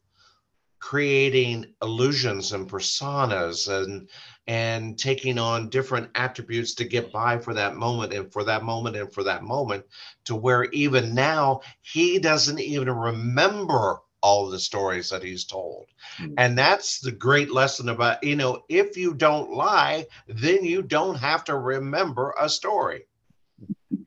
creating 0.79 1.65
illusions 1.81 2.53
and 2.53 2.69
personas 2.69 3.67
and 3.67 4.07
and 4.47 4.97
taking 4.97 5.39
on 5.39 5.69
different 5.69 6.09
attributes 6.15 6.75
to 6.75 6.85
get 6.85 7.11
by 7.11 7.37
for 7.37 7.53
that 7.53 7.75
moment 7.75 8.13
and 8.13 8.31
for 8.31 8.43
that 8.43 8.63
moment 8.63 8.95
and 8.95 9.11
for 9.11 9.23
that 9.23 9.43
moment 9.43 9.83
to 10.25 10.35
where 10.35 10.65
even 10.65 11.15
now 11.15 11.61
he 11.81 12.19
doesn't 12.19 12.59
even 12.59 12.89
remember 12.89 13.99
all 14.25 14.49
the 14.49 14.59
stories 14.59 15.09
that 15.09 15.21
he's 15.21 15.45
told. 15.45 15.85
Mm-hmm. 16.17 16.33
And 16.39 16.57
that's 16.57 16.99
the 16.99 17.11
great 17.11 17.51
lesson 17.51 17.89
about, 17.89 18.23
you 18.23 18.35
know, 18.35 18.63
if 18.69 18.97
you 18.97 19.13
don't 19.13 19.51
lie, 19.51 20.07
then 20.27 20.65
you 20.65 20.81
don't 20.81 21.15
have 21.15 21.43
to 21.43 21.55
remember 21.55 22.33
a 22.39 22.49
story. 22.49 23.05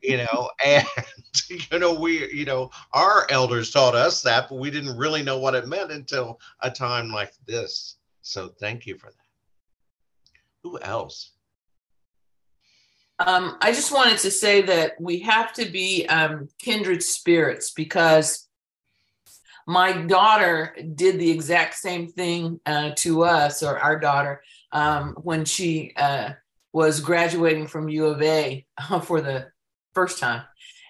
You 0.01 0.17
know, 0.17 0.49
and 0.65 0.85
you 1.49 1.79
know, 1.79 1.93
we, 1.93 2.33
you 2.33 2.43
know, 2.43 2.69
our 2.91 3.27
elders 3.29 3.71
taught 3.71 3.95
us 3.95 4.21
that, 4.23 4.49
but 4.49 4.59
we 4.59 4.69
didn't 4.69 4.97
really 4.97 5.23
know 5.23 5.39
what 5.39 5.55
it 5.55 5.69
meant 5.69 5.91
until 5.91 6.41
a 6.61 6.69
time 6.69 7.09
like 7.09 7.33
this. 7.45 7.95
So 8.21 8.49
thank 8.59 8.85
you 8.85 8.97
for 8.97 9.07
that. 9.07 9.28
Who 10.63 10.79
else? 10.79 11.31
Um, 13.19 13.57
I 13.61 13.73
just 13.73 13.91
wanted 13.91 14.17
to 14.19 14.31
say 14.31 14.61
that 14.61 14.93
we 14.99 15.19
have 15.19 15.51
to 15.53 15.65
be 15.65 16.05
um, 16.07 16.47
kindred 16.57 17.03
spirits 17.03 17.71
because 17.71 18.47
my 19.67 19.91
daughter 19.91 20.75
did 20.95 21.19
the 21.19 21.29
exact 21.29 21.75
same 21.75 22.07
thing 22.07 22.59
uh, 22.65 22.91
to 22.95 23.23
us, 23.23 23.61
or 23.61 23.77
our 23.77 23.99
daughter, 23.99 24.41
um, 24.71 25.15
when 25.21 25.45
she 25.45 25.93
uh, 25.95 26.31
was 26.73 27.01
graduating 27.01 27.67
from 27.67 27.89
U 27.89 28.07
of 28.07 28.21
A 28.21 28.65
for 29.03 29.21
the 29.21 29.47
first 29.93 30.19
time. 30.19 30.43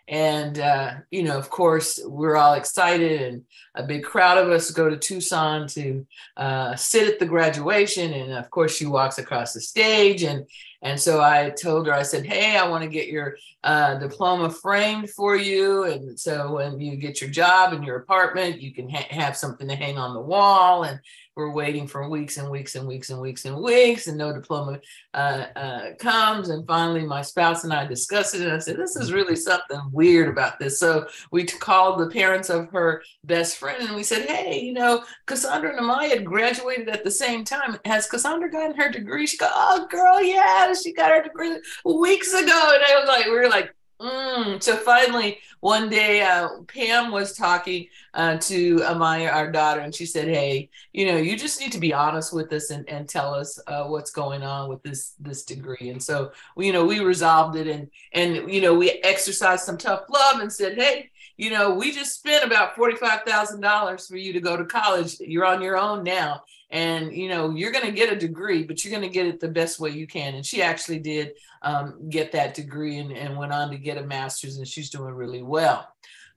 And, 0.10 0.58
uh, 0.58 0.96
you 1.12 1.22
know, 1.22 1.38
of 1.38 1.52
course, 1.52 2.00
we're 2.04 2.36
all 2.36 2.56
excited, 2.56 3.22
and 3.22 3.44
a 3.76 3.84
big 3.84 4.04
crowd 4.04 4.40
of 4.40 4.50
us 4.50 4.72
go 4.72 4.90
to 4.90 4.98
Tucson 4.98 5.68
to 5.68 6.06
uh, 6.36 6.76
sit 6.76 7.08
at 7.08 7.20
the 7.20 7.28
graduation. 7.28 8.12
And 8.14 8.34
of 8.34 8.50
course, 8.50 8.76
she 8.76 8.88
walks 8.88 9.20
across 9.20 9.54
the 9.54 9.62
stage. 9.62 10.24
And, 10.24 10.48
and 10.82 11.00
so 11.00 11.22
I 11.22 11.52
told 11.52 11.86
her, 11.86 11.94
I 11.94 12.02
said, 12.02 12.26
Hey, 12.26 12.58
I 12.58 12.68
want 12.68 12.84
to 12.84 12.90
get 12.90 13.10
your 13.10 13.38
uh, 13.64 14.00
diploma 14.00 14.50
framed 14.50 15.12
for 15.12 15.36
you. 15.36 15.84
And 15.84 16.20
so 16.20 16.54
when 16.54 16.80
you 16.80 16.96
get 16.96 17.22
your 17.22 17.30
job 17.30 17.74
in 17.74 17.84
your 17.84 17.98
apartment, 17.98 18.60
you 18.60 18.74
can 18.74 18.90
ha- 18.90 19.06
have 19.12 19.38
something 19.38 19.68
to 19.68 19.76
hang 19.76 20.00
on 20.00 20.16
the 20.16 20.22
wall. 20.22 20.86
And 20.86 21.00
we're 21.40 21.54
waiting 21.54 21.88
for 21.88 22.10
weeks 22.10 22.36
and 22.36 22.52
weeks 22.52 22.76
and 22.76 22.86
weeks 22.86 23.10
and 23.10 23.22
weeks 23.22 23.46
and 23.46 23.56
weeks, 23.56 24.08
and 24.08 24.18
no 24.18 24.34
diploma 24.34 24.78
uh, 25.14 25.46
uh, 25.56 25.86
comes. 25.98 26.50
And 26.50 26.68
finally, 26.68 27.06
my 27.06 27.22
spouse 27.22 27.64
and 27.64 27.72
I 27.72 27.88
discussed 27.88 28.36
it, 28.36 28.42
and 28.42 28.52
I 28.52 28.60
said, 28.60 28.76
"This 28.76 28.98
is 28.98 29.14
really 29.14 29.38
something 29.38 29.80
weird 29.94 30.28
about 30.28 30.60
this." 30.60 30.78
So 30.80 31.08
we 31.32 31.46
called 31.46 32.00
the 32.00 32.10
parents 32.10 32.50
of 32.50 32.70
her 32.72 33.02
best 33.24 33.56
friend, 33.56 33.88
and 33.88 33.96
we 33.96 34.04
said, 34.04 34.30
"Hey, 34.30 34.60
you 34.60 34.74
know, 34.74 35.06
Cassandra 35.28 35.72
and 35.72 35.80
Amaya 35.80 36.10
had 36.10 36.26
graduated 36.26 36.90
at 36.90 37.06
the 37.06 37.12
same 37.12 37.46
time. 37.46 37.80
Has 37.86 38.10
Cassandra 38.10 38.52
gotten 38.52 38.76
her 38.78 38.92
degree?" 38.92 39.26
She 39.26 39.38
go, 39.38 39.50
"Oh, 39.50 39.88
girl, 39.90 40.22
yeah, 40.22 40.74
she 40.74 40.92
got 40.92 41.12
her 41.12 41.24
degree 41.24 41.58
weeks 41.86 42.34
ago." 42.34 42.72
And 42.74 42.84
I 42.84 43.00
was 43.00 43.08
like, 43.08 43.26
"We 43.26 43.32
were 43.32 43.50
like." 43.50 43.74
Mm. 44.00 44.64
So 44.64 44.78
finally, 44.78 45.40
one 45.60 45.90
day, 45.90 46.22
uh, 46.22 46.48
Pam 46.70 47.12
was 47.12 47.36
talking 47.36 47.88
uh, 48.14 48.38
to 48.38 48.78
Amaya, 48.78 49.30
our 49.34 49.52
daughter, 49.52 49.82
and 49.82 49.94
she 49.94 50.06
said, 50.06 50.30
"Hey, 50.30 50.70
you 50.94 51.06
know, 51.06 51.18
you 51.18 51.38
just 51.38 51.60
need 51.60 51.74
to 51.74 51.80
be 51.80 51.94
honest 51.94 52.34
with 52.34 52.54
us 52.54 52.70
and, 52.70 52.88
and 52.88 53.10
tell 53.10 53.34
us 53.34 53.60
uh, 53.68 53.84
what's 53.88 54.12
going 54.12 54.42
on 54.42 54.70
with 54.70 54.82
this 54.84 55.16
this 55.20 55.44
degree." 55.44 55.90
And 55.90 56.02
so, 56.02 56.32
you 56.56 56.72
know, 56.72 56.86
we 56.86 57.02
resolved 57.02 57.58
it, 57.58 57.68
and 57.68 57.90
and 58.14 58.50
you 58.50 58.62
know, 58.62 58.74
we 58.74 58.92
exercised 59.04 59.66
some 59.66 59.78
tough 59.78 60.06
love 60.10 60.40
and 60.40 60.52
said, 60.52 60.78
"Hey, 60.78 61.10
you 61.40 61.52
know, 61.52 61.74
we 61.74 61.94
just 61.94 62.16
spent 62.16 62.44
about 62.44 62.76
forty-five 62.76 63.22
thousand 63.22 63.62
dollars 63.62 64.08
for 64.08 64.18
you 64.18 64.34
to 64.34 64.42
go 64.42 64.58
to 64.58 64.66
college. 64.66 65.16
You're 65.22 65.46
on 65.46 65.62
your 65.62 65.78
own 65.78 66.04
now, 66.04 66.44
and 66.70 67.14
you 67.14 67.30
know 67.30 67.52
you're 67.52 67.72
going 67.72 67.86
to 67.86 67.94
get 67.94 68.12
a 68.12 68.16
degree 68.18 68.64
but 68.64 68.84
you're 68.84 68.92
going 68.92 69.10
to 69.10 69.14
get 69.14 69.26
it 69.26 69.40
the 69.40 69.48
best 69.48 69.80
way 69.80 69.90
you 69.90 70.06
can. 70.06 70.36
And 70.36 70.46
she 70.46 70.62
actually 70.62 71.00
did 71.00 71.32
um, 71.62 72.10
get 72.10 72.34
that 72.34 72.56
degree 72.56 72.98
and, 72.98 73.14
and 73.14 73.38
went 73.38 73.54
on 73.54 73.72
to 73.72 73.78
get 73.78 73.98
a 73.98 74.06
master's 74.06 74.58
and 74.58 74.68
she's 74.68 74.90
doing 74.90 75.14
really 75.14 75.42
well. 75.42 75.88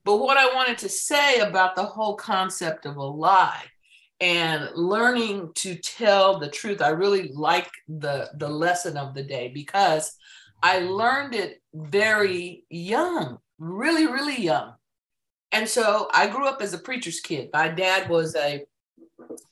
But 0.05 0.17
what 0.17 0.37
i 0.37 0.53
wanted 0.55 0.77
to 0.79 0.89
say 0.89 1.39
about 1.39 1.75
the 1.75 1.83
whole 1.83 2.15
concept 2.15 2.85
of 2.85 2.95
a 2.95 3.03
lie 3.03 3.65
and 4.21 4.69
learning 4.73 5.51
to 5.55 5.75
tell 5.75 6.39
the 6.39 6.49
truth 6.49 6.81
i 6.81 6.89
really 6.89 7.29
like 7.33 7.69
the 7.87 8.29
the 8.37 8.47
lesson 8.47 8.95
of 8.95 9.13
the 9.13 9.23
day 9.23 9.49
because 9.53 10.15
i 10.61 10.79
learned 10.79 11.33
it 11.33 11.61
very 11.73 12.63
young 12.69 13.39
really 13.59 14.07
really 14.07 14.41
young 14.41 14.73
and 15.53 15.67
so 15.67 16.09
i 16.13 16.27
grew 16.27 16.47
up 16.47 16.61
as 16.61 16.73
a 16.73 16.77
preacher's 16.77 17.19
kid 17.21 17.49
my 17.53 17.67
dad 17.69 18.09
was 18.09 18.35
a 18.35 18.65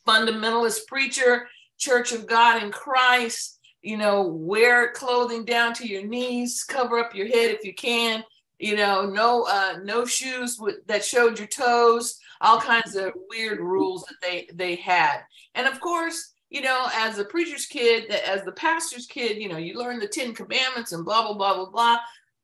fundamentalist 0.08 0.88
preacher, 0.88 1.48
Church 1.78 2.12
of 2.12 2.28
God 2.28 2.62
in 2.62 2.72
Christ, 2.72 3.60
you 3.82 3.98
know, 3.98 4.24
wear 4.28 4.92
clothing 4.92 5.46
down 5.46 5.74
to 5.76 5.88
your 5.88 6.06
knees, 6.06 6.64
cover 6.64 7.00
up 7.00 7.16
your 7.16 7.28
head 7.28 7.52
if 7.52 7.64
you 7.64 7.74
can, 7.74 8.24
you 8.60 8.76
know, 8.76 9.06
no 9.06 9.44
uh, 9.44 9.78
no 9.84 10.06
shoes 10.06 10.58
with, 10.60 10.86
that 10.88 11.04
showed 11.04 11.40
your 11.40 11.48
toes, 11.48 12.20
all 12.42 12.60
kinds 12.60 12.96
of 12.96 13.14
weird 13.30 13.60
rules 13.60 14.04
that 14.04 14.22
they 14.22 14.48
they 14.54 14.76
had. 14.76 15.22
And 15.56 15.68
of 15.68 15.80
course, 15.80 16.34
you 16.50 16.62
know, 16.62 16.88
as 16.94 17.18
a 17.18 17.26
preacher's 17.26 17.66
kid, 17.66 18.12
as 18.12 18.44
the 18.44 18.52
pastor's 18.52 19.08
kid, 19.08 19.38
you 19.38 19.50
know, 19.50 19.58
you 19.58 19.80
learn 19.80 20.00
the 20.00 20.08
10 20.08 20.36
commandments 20.36 20.92
and 20.92 21.04
blah 21.04 21.24
blah 21.24 21.34
blah 21.34 21.56
blah 21.56 21.70
blah. 21.72 21.98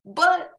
But 0.06 0.52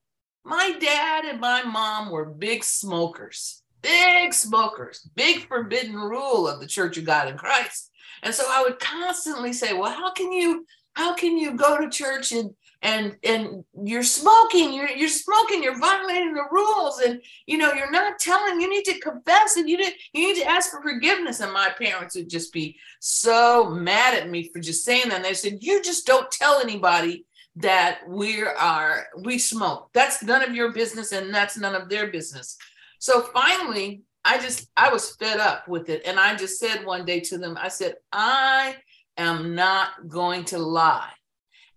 My 0.48 0.72
dad 0.80 1.26
and 1.26 1.40
my 1.40 1.62
mom 1.62 2.10
were 2.10 2.24
big 2.24 2.64
smokers, 2.64 3.62
big 3.82 4.32
smokers, 4.32 5.06
big 5.14 5.46
forbidden 5.46 5.94
rule 5.94 6.48
of 6.48 6.58
the 6.58 6.66
Church 6.66 6.96
of 6.96 7.04
God 7.04 7.28
in 7.28 7.36
Christ. 7.36 7.90
And 8.22 8.34
so 8.34 8.44
I 8.48 8.62
would 8.62 8.78
constantly 8.78 9.52
say, 9.52 9.74
well, 9.74 9.92
how 9.92 10.10
can 10.10 10.32
you 10.32 10.64
how 10.94 11.14
can 11.14 11.36
you 11.36 11.54
go 11.54 11.78
to 11.78 11.90
church 11.90 12.32
and 12.32 12.50
and 12.82 13.16
and 13.22 13.64
you're 13.84 14.02
smoking 14.02 14.72
you're 14.72 14.90
you're 14.90 15.08
smoking 15.08 15.62
you're 15.62 15.78
violating 15.78 16.34
the 16.34 16.42
rules 16.50 17.00
and 17.00 17.20
you 17.46 17.58
know 17.58 17.72
you're 17.72 17.90
not 17.90 18.18
telling 18.18 18.60
you 18.60 18.68
need 18.68 18.84
to 18.84 18.98
confess 19.00 19.56
and 19.56 19.68
you 19.68 19.76
need 19.76 19.92
you 20.12 20.26
need 20.26 20.40
to 20.40 20.48
ask 20.48 20.70
for 20.70 20.82
forgiveness 20.82 21.40
and 21.40 21.52
my 21.52 21.70
parents 21.70 22.16
would 22.16 22.28
just 22.28 22.52
be 22.52 22.76
so 23.00 23.70
mad 23.70 24.14
at 24.14 24.30
me 24.30 24.48
for 24.52 24.60
just 24.60 24.84
saying 24.84 25.08
that 25.08 25.16
and 25.16 25.24
they 25.24 25.34
said 25.34 25.58
you 25.60 25.82
just 25.82 26.06
don't 26.06 26.30
tell 26.30 26.60
anybody 26.60 27.24
that 27.60 28.00
we 28.08 28.42
are 28.42 29.06
we 29.22 29.38
smoke 29.38 29.88
that's 29.92 30.22
none 30.22 30.42
of 30.42 30.54
your 30.54 30.72
business 30.72 31.12
and 31.12 31.34
that's 31.34 31.56
none 31.56 31.74
of 31.74 31.88
their 31.88 32.08
business 32.08 32.56
so 32.98 33.22
finally 33.22 34.02
i 34.24 34.38
just 34.38 34.68
i 34.76 34.92
was 34.92 35.16
fed 35.16 35.38
up 35.40 35.66
with 35.68 35.88
it 35.88 36.02
and 36.06 36.18
i 36.18 36.34
just 36.34 36.58
said 36.58 36.84
one 36.84 37.04
day 37.04 37.20
to 37.20 37.38
them 37.38 37.56
i 37.60 37.68
said 37.68 37.94
i 38.12 38.76
am 39.16 39.54
not 39.54 40.08
going 40.08 40.44
to 40.44 40.58
lie 40.58 41.10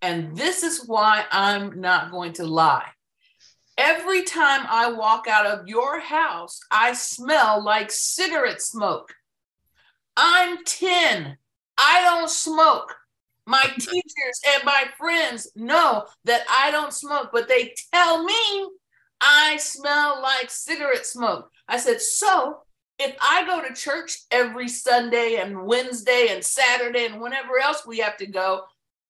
and 0.02 0.36
this 0.36 0.64
is 0.64 0.88
why 0.88 1.26
I'm 1.32 1.80
not 1.80 2.12
going 2.12 2.34
to 2.34 2.46
lie. 2.46 2.88
Every 3.78 4.24
time 4.24 4.66
I 4.68 4.92
walk 4.92 5.28
out 5.28 5.46
of 5.46 5.68
your 5.68 6.00
house, 6.00 6.60
I 6.72 6.94
smell 6.94 7.64
like 7.64 7.92
cigarette 7.92 8.62
smoke. 8.62 9.14
I'm 10.18 10.64
10. 10.66 11.38
I 11.78 12.02
don't 12.04 12.30
smoke. 12.30 12.96
My 13.48 13.64
teachers 13.80 14.42
and 14.56 14.64
my 14.64 14.86
friends 14.98 15.50
know 15.56 16.06
that 16.26 16.44
I 16.50 16.72
don't 16.72 16.94
smoke, 16.94 17.30
but 17.34 17.48
they 17.48 17.74
tell 17.94 18.24
me 18.24 18.70
I 19.20 19.58
smell 19.58 20.22
like 20.22 20.50
cigarette 20.50 21.06
smoke. 21.06 21.50
I 21.68 21.78
said, 21.78 22.02
So 22.02 22.60
if 23.00 23.16
I 23.22 23.46
go 23.46 23.68
to 23.68 23.74
church 23.74 24.18
every 24.30 24.68
Sunday 24.68 25.38
and 25.42 25.66
Wednesday 25.66 26.28
and 26.30 26.44
Saturday 26.44 27.06
and 27.06 27.20
whenever 27.20 27.60
else 27.60 27.86
we 27.86 27.98
have 28.00 28.18
to 28.18 28.28
go, 28.28 28.62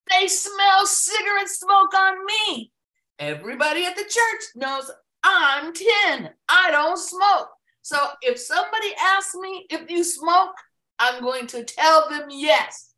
they 0.10 0.28
smell 0.28 0.86
cigarette 0.86 1.50
smoke 1.50 1.94
on 1.94 2.26
me. 2.26 2.72
Everybody 3.20 3.86
at 3.86 3.96
the 3.96 4.04
church 4.04 4.44
knows 4.56 4.90
I'm 5.24 5.74
10. 5.74 6.30
I 6.50 6.72
don't 6.72 6.98
smoke. 6.98 7.50
So 7.82 7.98
if 8.22 8.40
somebody 8.40 8.94
asks 9.00 9.36
me 9.36 9.66
if 9.70 9.90
you 9.90 10.04
smoke, 10.04 10.54
I'm 11.00 11.22
going 11.22 11.48
to 11.48 11.64
tell 11.64 12.10
them 12.10 12.28
yes. 12.30 12.91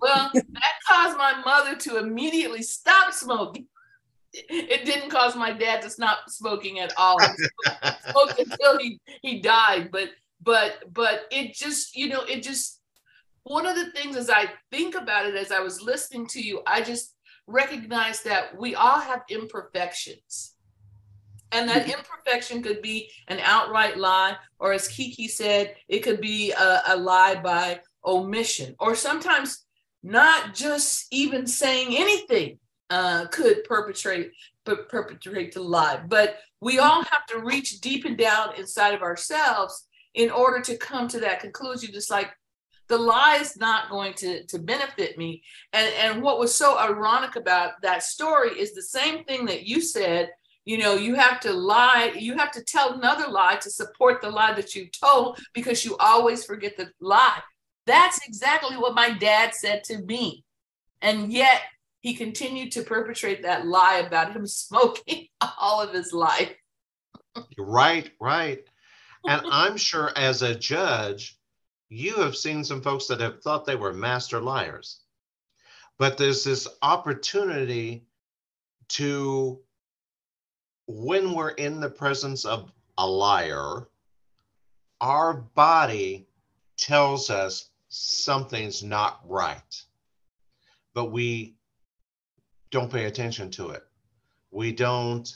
Well, 0.00 0.30
that 0.34 0.72
caused 0.88 1.16
my 1.16 1.40
mother 1.44 1.76
to 1.76 1.98
immediately 1.98 2.62
stop 2.62 3.12
smoking. 3.12 3.66
It 4.32 4.84
didn't 4.84 5.10
cause 5.10 5.36
my 5.36 5.52
dad 5.52 5.80
to 5.82 5.90
stop 5.90 6.28
smoking 6.28 6.80
at 6.80 6.92
all. 6.96 7.18
He 7.20 7.90
smoked 8.10 8.38
until 8.38 8.78
he, 8.78 9.00
he 9.22 9.40
died. 9.40 9.90
But 9.92 10.10
but 10.42 10.92
but 10.92 11.26
it 11.30 11.54
just, 11.54 11.96
you 11.96 12.08
know, 12.08 12.22
it 12.22 12.42
just 12.42 12.80
one 13.44 13.66
of 13.66 13.76
the 13.76 13.90
things 13.92 14.16
as 14.16 14.30
I 14.30 14.50
think 14.70 14.94
about 14.94 15.26
it, 15.26 15.34
as 15.34 15.52
I 15.52 15.60
was 15.60 15.80
listening 15.80 16.26
to 16.28 16.42
you, 16.42 16.62
I 16.66 16.82
just 16.82 17.14
recognized 17.46 18.24
that 18.24 18.58
we 18.58 18.74
all 18.74 19.00
have 19.00 19.22
imperfections. 19.28 20.54
And 21.52 21.68
that 21.68 21.82
mm-hmm. 21.86 22.00
imperfection 22.00 22.62
could 22.62 22.82
be 22.82 23.10
an 23.28 23.38
outright 23.40 23.96
lie, 23.96 24.36
or 24.58 24.72
as 24.72 24.88
Kiki 24.88 25.28
said, 25.28 25.76
it 25.88 26.00
could 26.00 26.20
be 26.20 26.50
a, 26.52 26.82
a 26.88 26.96
lie 26.96 27.36
by 27.36 27.80
omission, 28.04 28.74
or 28.78 28.94
sometimes 28.94 29.64
not 30.02 30.54
just 30.54 31.06
even 31.10 31.46
saying 31.46 31.96
anything 31.96 32.58
uh, 32.90 33.26
could 33.26 33.64
perpetrate 33.64 34.32
but 34.64 34.88
perpetrate 34.88 35.52
the 35.52 35.62
lie. 35.62 36.00
But 36.06 36.38
we 36.60 36.78
all 36.78 37.02
have 37.02 37.26
to 37.28 37.40
reach 37.40 37.80
deep 37.80 38.04
and 38.04 38.16
down 38.16 38.54
inside 38.56 38.94
of 38.94 39.02
ourselves 39.02 39.86
in 40.14 40.30
order 40.30 40.60
to 40.62 40.76
come 40.76 41.08
to 41.08 41.20
that 41.20 41.40
conclusion. 41.40 41.92
Just 41.92 42.10
like 42.10 42.30
the 42.88 42.98
lie 42.98 43.38
is 43.40 43.56
not 43.56 43.90
going 43.90 44.14
to, 44.14 44.44
to 44.46 44.58
benefit 44.58 45.18
me. 45.18 45.42
And, 45.72 45.92
and 46.00 46.22
what 46.22 46.38
was 46.38 46.54
so 46.54 46.78
ironic 46.78 47.36
about 47.36 47.82
that 47.82 48.02
story 48.02 48.50
is 48.50 48.74
the 48.74 48.82
same 48.82 49.24
thing 49.24 49.46
that 49.46 49.66
you 49.66 49.80
said. 49.80 50.30
You 50.66 50.78
know, 50.78 50.94
you 50.94 51.14
have 51.14 51.40
to 51.40 51.52
lie, 51.52 52.14
you 52.16 52.38
have 52.38 52.50
to 52.52 52.64
tell 52.64 52.94
another 52.94 53.28
lie 53.28 53.56
to 53.56 53.70
support 53.70 54.22
the 54.22 54.30
lie 54.30 54.54
that 54.54 54.74
you 54.74 54.88
told 54.88 55.38
because 55.52 55.84
you 55.84 55.94
always 55.98 56.44
forget 56.44 56.78
the 56.78 56.90
lie. 57.02 57.40
That's 57.86 58.20
exactly 58.26 58.76
what 58.76 58.94
my 58.94 59.10
dad 59.10 59.54
said 59.54 59.84
to 59.84 59.98
me. 59.98 60.44
And 61.02 61.32
yet 61.32 61.60
he 62.00 62.14
continued 62.14 62.72
to 62.72 62.82
perpetrate 62.82 63.42
that 63.42 63.66
lie 63.66 64.02
about 64.06 64.32
him 64.32 64.46
smoking 64.46 65.28
all 65.58 65.80
of 65.80 65.92
his 65.92 66.12
life. 66.12 66.54
right, 67.58 68.10
right. 68.20 68.60
And 69.26 69.42
I'm 69.50 69.76
sure 69.76 70.10
as 70.16 70.42
a 70.42 70.54
judge, 70.54 71.38
you 71.88 72.16
have 72.16 72.36
seen 72.36 72.64
some 72.64 72.82
folks 72.82 73.06
that 73.06 73.20
have 73.20 73.42
thought 73.42 73.66
they 73.66 73.76
were 73.76 73.92
master 73.92 74.40
liars. 74.40 75.00
But 75.98 76.18
there's 76.18 76.42
this 76.42 76.66
opportunity 76.82 78.06
to, 78.88 79.60
when 80.86 81.34
we're 81.34 81.50
in 81.50 81.80
the 81.80 81.90
presence 81.90 82.44
of 82.44 82.70
a 82.98 83.06
liar, 83.06 83.88
our 85.00 85.34
body 85.34 86.26
tells 86.76 87.30
us 87.30 87.70
something's 87.94 88.82
not 88.82 89.20
right, 89.26 89.82
but 90.94 91.12
we 91.12 91.56
don't 92.70 92.92
pay 92.92 93.04
attention 93.04 93.50
to 93.52 93.70
it. 93.70 93.84
We 94.50 94.72
don't 94.72 95.34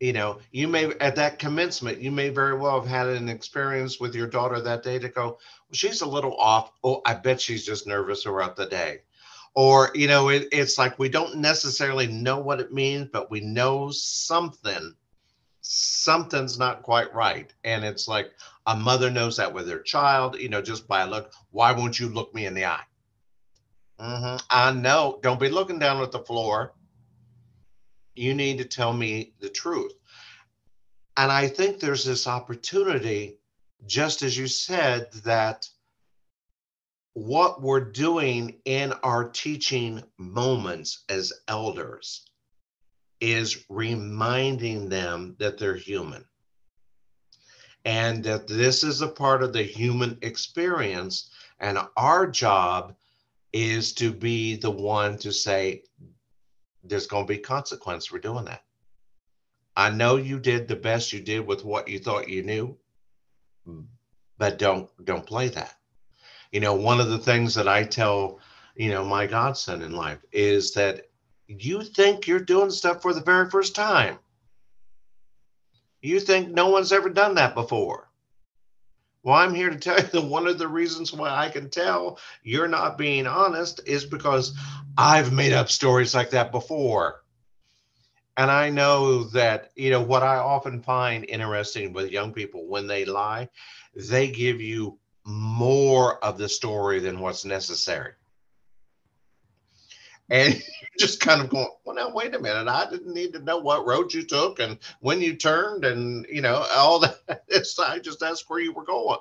you 0.00 0.12
know, 0.12 0.38
you 0.50 0.68
may 0.68 0.92
at 1.00 1.16
that 1.16 1.38
commencement, 1.38 2.00
you 2.00 2.10
may 2.10 2.28
very 2.28 2.58
well 2.58 2.78
have 2.78 2.88
had 2.88 3.08
an 3.08 3.28
experience 3.28 3.98
with 3.98 4.14
your 4.14 4.26
daughter 4.26 4.60
that 4.60 4.82
day 4.82 4.98
to 4.98 5.08
go, 5.08 5.22
well, 5.22 5.38
she's 5.72 6.02
a 6.02 6.08
little 6.08 6.36
off. 6.36 6.72
Oh, 6.82 7.00
I 7.06 7.14
bet 7.14 7.40
she's 7.40 7.64
just 7.64 7.86
nervous 7.86 8.22
throughout 8.22 8.54
the 8.54 8.66
day. 8.66 8.98
Or, 9.54 9.90
you 9.94 10.08
know, 10.08 10.28
it, 10.28 10.48
it's 10.52 10.76
like 10.78 10.98
we 10.98 11.08
don't 11.08 11.36
necessarily 11.36 12.06
know 12.08 12.38
what 12.38 12.60
it 12.60 12.72
means, 12.72 13.08
but 13.12 13.30
we 13.30 13.40
know 13.40 13.90
something, 13.92 14.94
something's 15.66 16.58
not 16.58 16.82
quite 16.82 17.12
right. 17.14 17.52
And 17.64 17.84
it's 17.84 18.06
like 18.06 18.30
a 18.66 18.76
mother 18.76 19.10
knows 19.10 19.38
that 19.38 19.52
with 19.52 19.68
her 19.68 19.80
child, 19.80 20.38
you 20.38 20.48
know, 20.48 20.62
just 20.62 20.86
by 20.86 21.02
a 21.02 21.06
look, 21.06 21.32
why 21.50 21.72
won't 21.72 21.98
you 21.98 22.08
look 22.08 22.34
me 22.34 22.46
in 22.46 22.54
the 22.54 22.66
eye? 22.66 22.84
Mm-hmm. 23.98 24.36
I 24.50 24.72
know. 24.72 25.18
Don't 25.22 25.40
be 25.40 25.48
looking 25.48 25.78
down 25.78 26.02
at 26.02 26.12
the 26.12 26.18
floor 26.18 26.74
you 28.14 28.34
need 28.34 28.58
to 28.58 28.64
tell 28.64 28.92
me 28.92 29.34
the 29.40 29.48
truth. 29.48 29.92
And 31.16 31.30
I 31.30 31.48
think 31.48 31.78
there's 31.78 32.04
this 32.04 32.26
opportunity, 32.26 33.38
just 33.86 34.22
as 34.22 34.36
you 34.36 34.46
said, 34.46 35.12
that 35.24 35.68
what 37.12 37.62
we're 37.62 37.92
doing 37.92 38.60
in 38.64 38.92
our 39.04 39.28
teaching 39.28 40.02
moments 40.18 41.04
as 41.08 41.32
elders 41.46 42.28
is 43.32 43.64
reminding 43.70 44.90
them 44.90 45.34
that 45.38 45.56
they're 45.58 45.76
human 45.76 46.24
and 47.86 48.22
that 48.24 48.46
this 48.46 48.84
is 48.84 49.00
a 49.00 49.08
part 49.08 49.42
of 49.42 49.54
the 49.54 49.62
human 49.62 50.18
experience. 50.20 51.30
And 51.58 51.78
our 51.96 52.26
job 52.26 52.94
is 53.52 53.94
to 53.94 54.12
be 54.12 54.56
the 54.56 54.70
one 54.70 55.16
to 55.18 55.32
say, 55.32 55.84
there's 56.82 57.06
going 57.06 57.26
to 57.26 57.32
be 57.32 57.38
consequence 57.38 58.06
for 58.06 58.18
doing 58.18 58.44
that. 58.44 58.62
I 59.74 59.90
know 59.90 60.16
you 60.16 60.38
did 60.38 60.68
the 60.68 60.76
best 60.76 61.12
you 61.12 61.20
did 61.20 61.46
with 61.46 61.64
what 61.64 61.88
you 61.88 61.98
thought 61.98 62.28
you 62.28 62.42
knew, 62.42 62.76
but 64.38 64.58
don't 64.58 64.88
don't 65.04 65.26
play 65.26 65.48
that. 65.48 65.74
You 66.52 66.60
know, 66.60 66.74
one 66.74 67.00
of 67.00 67.08
the 67.08 67.18
things 67.18 67.54
that 67.54 67.66
I 67.66 67.84
tell, 67.84 68.38
you 68.76 68.90
know, 68.90 69.04
my 69.04 69.26
godson 69.26 69.82
in 69.82 69.92
life 69.96 70.20
is 70.30 70.74
that 70.74 71.08
you 71.46 71.82
think 71.82 72.26
you're 72.26 72.40
doing 72.40 72.70
stuff 72.70 73.02
for 73.02 73.12
the 73.12 73.20
very 73.20 73.50
first 73.50 73.74
time. 73.74 74.18
You 76.00 76.20
think 76.20 76.50
no 76.50 76.68
one's 76.68 76.92
ever 76.92 77.08
done 77.08 77.34
that 77.36 77.54
before. 77.54 78.08
Well, 79.22 79.36
I'm 79.36 79.54
here 79.54 79.70
to 79.70 79.78
tell 79.78 79.98
you 79.98 80.06
that 80.12 80.24
one 80.24 80.46
of 80.46 80.58
the 80.58 80.68
reasons 80.68 81.12
why 81.12 81.30
I 81.30 81.48
can 81.48 81.70
tell 81.70 82.18
you're 82.42 82.68
not 82.68 82.98
being 82.98 83.26
honest 83.26 83.80
is 83.86 84.04
because 84.04 84.56
I've 84.96 85.32
made 85.32 85.52
up 85.52 85.70
stories 85.70 86.14
like 86.14 86.30
that 86.30 86.52
before. 86.52 87.22
And 88.36 88.50
I 88.50 88.68
know 88.68 89.24
that, 89.24 89.70
you 89.76 89.90
know, 89.90 90.02
what 90.02 90.22
I 90.22 90.36
often 90.36 90.82
find 90.82 91.24
interesting 91.24 91.92
with 91.92 92.10
young 92.10 92.32
people 92.32 92.66
when 92.66 92.86
they 92.86 93.04
lie, 93.04 93.48
they 93.94 94.28
give 94.30 94.60
you 94.60 94.98
more 95.24 96.22
of 96.22 96.36
the 96.36 96.48
story 96.48 96.98
than 96.98 97.20
what's 97.20 97.44
necessary. 97.44 98.12
And 100.30 100.54
you're 100.54 100.98
just 100.98 101.20
kind 101.20 101.40
of 101.40 101.50
going, 101.50 101.68
well, 101.84 101.96
now, 101.96 102.10
wait 102.10 102.34
a 102.34 102.38
minute. 102.38 102.68
I 102.68 102.88
didn't 102.88 103.14
need 103.14 103.32
to 103.34 103.40
know 103.40 103.58
what 103.58 103.86
road 103.86 104.12
you 104.12 104.22
took 104.22 104.58
and 104.58 104.78
when 105.00 105.20
you 105.20 105.36
turned 105.36 105.84
and, 105.84 106.26
you 106.30 106.40
know, 106.40 106.66
all 106.74 106.98
that. 107.00 107.30
I 107.78 107.98
just 107.98 108.22
asked 108.22 108.48
where 108.48 108.60
you 108.60 108.72
were 108.72 108.84
going. 108.84 109.20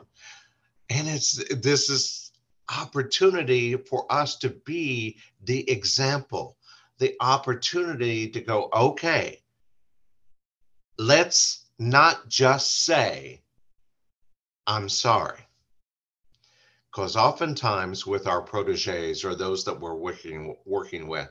And 0.90 1.08
it's, 1.08 1.44
this 1.56 1.90
is 1.90 2.32
opportunity 2.70 3.76
for 3.76 4.06
us 4.12 4.38
to 4.38 4.50
be 4.50 5.18
the 5.44 5.70
example, 5.70 6.58
the 7.00 7.16
opportunity 7.20 8.30
to 8.30 8.42
go, 8.42 8.70
okay, 8.74 9.42
let's 10.98 11.66
not 11.80 12.28
just 12.28 12.86
say, 12.86 13.42
I'm 14.66 14.88
sorry. 14.90 15.40
Because 16.94 17.16
oftentimes 17.16 18.06
with 18.06 18.28
our 18.28 18.42
proteges 18.42 19.26
or 19.26 19.34
those 19.34 19.66
that 19.66 19.80
we're 19.80 19.96
working, 19.96 20.56
working 20.66 21.08
with, 21.08 21.28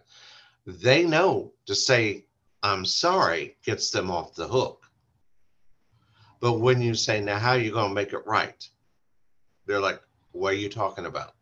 they 0.66 1.04
know 1.04 1.52
to 1.66 1.74
say, 1.76 2.24
I'm 2.64 2.84
sorry 2.84 3.56
gets 3.64 3.90
them 3.90 4.10
off 4.10 4.34
the 4.34 4.48
hook. 4.48 4.90
But 6.40 6.54
when 6.54 6.82
you 6.82 6.94
say, 6.94 7.20
now 7.20 7.38
how 7.38 7.50
are 7.50 7.58
you 7.58 7.70
going 7.70 7.90
to 7.90 7.94
make 7.94 8.12
it 8.12 8.26
right? 8.26 8.68
They're 9.66 9.78
like, 9.78 10.02
what 10.32 10.54
are 10.54 10.56
you 10.56 10.68
talking 10.68 11.06
about? 11.06 11.34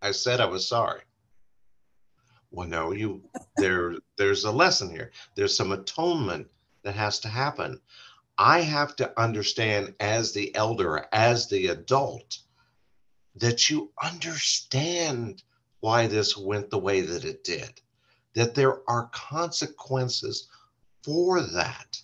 I 0.00 0.12
said 0.12 0.40
I 0.40 0.46
was 0.46 0.68
sorry. 0.68 1.00
Well, 2.52 2.68
no, 2.68 2.92
you 2.92 3.22
there 3.56 3.96
there's 4.16 4.44
a 4.44 4.50
lesson 4.50 4.90
here. 4.90 5.10
There's 5.34 5.56
some 5.56 5.72
atonement 5.72 6.48
that 6.82 6.94
has 6.94 7.18
to 7.20 7.28
happen. 7.28 7.80
I 8.38 8.60
have 8.60 8.96
to 8.96 9.20
understand 9.20 9.94
as 10.00 10.32
the 10.32 10.54
elder, 10.54 11.06
as 11.12 11.48
the 11.48 11.68
adult, 11.68 12.38
that 13.36 13.70
you 13.70 13.90
understand 14.02 15.42
why 15.80 16.06
this 16.06 16.36
went 16.36 16.70
the 16.70 16.78
way 16.78 17.00
that 17.00 17.24
it 17.24 17.44
did 17.44 17.80
that 18.34 18.54
there 18.54 18.78
are 18.88 19.10
consequences 19.12 20.48
for 21.02 21.40
that. 21.40 22.00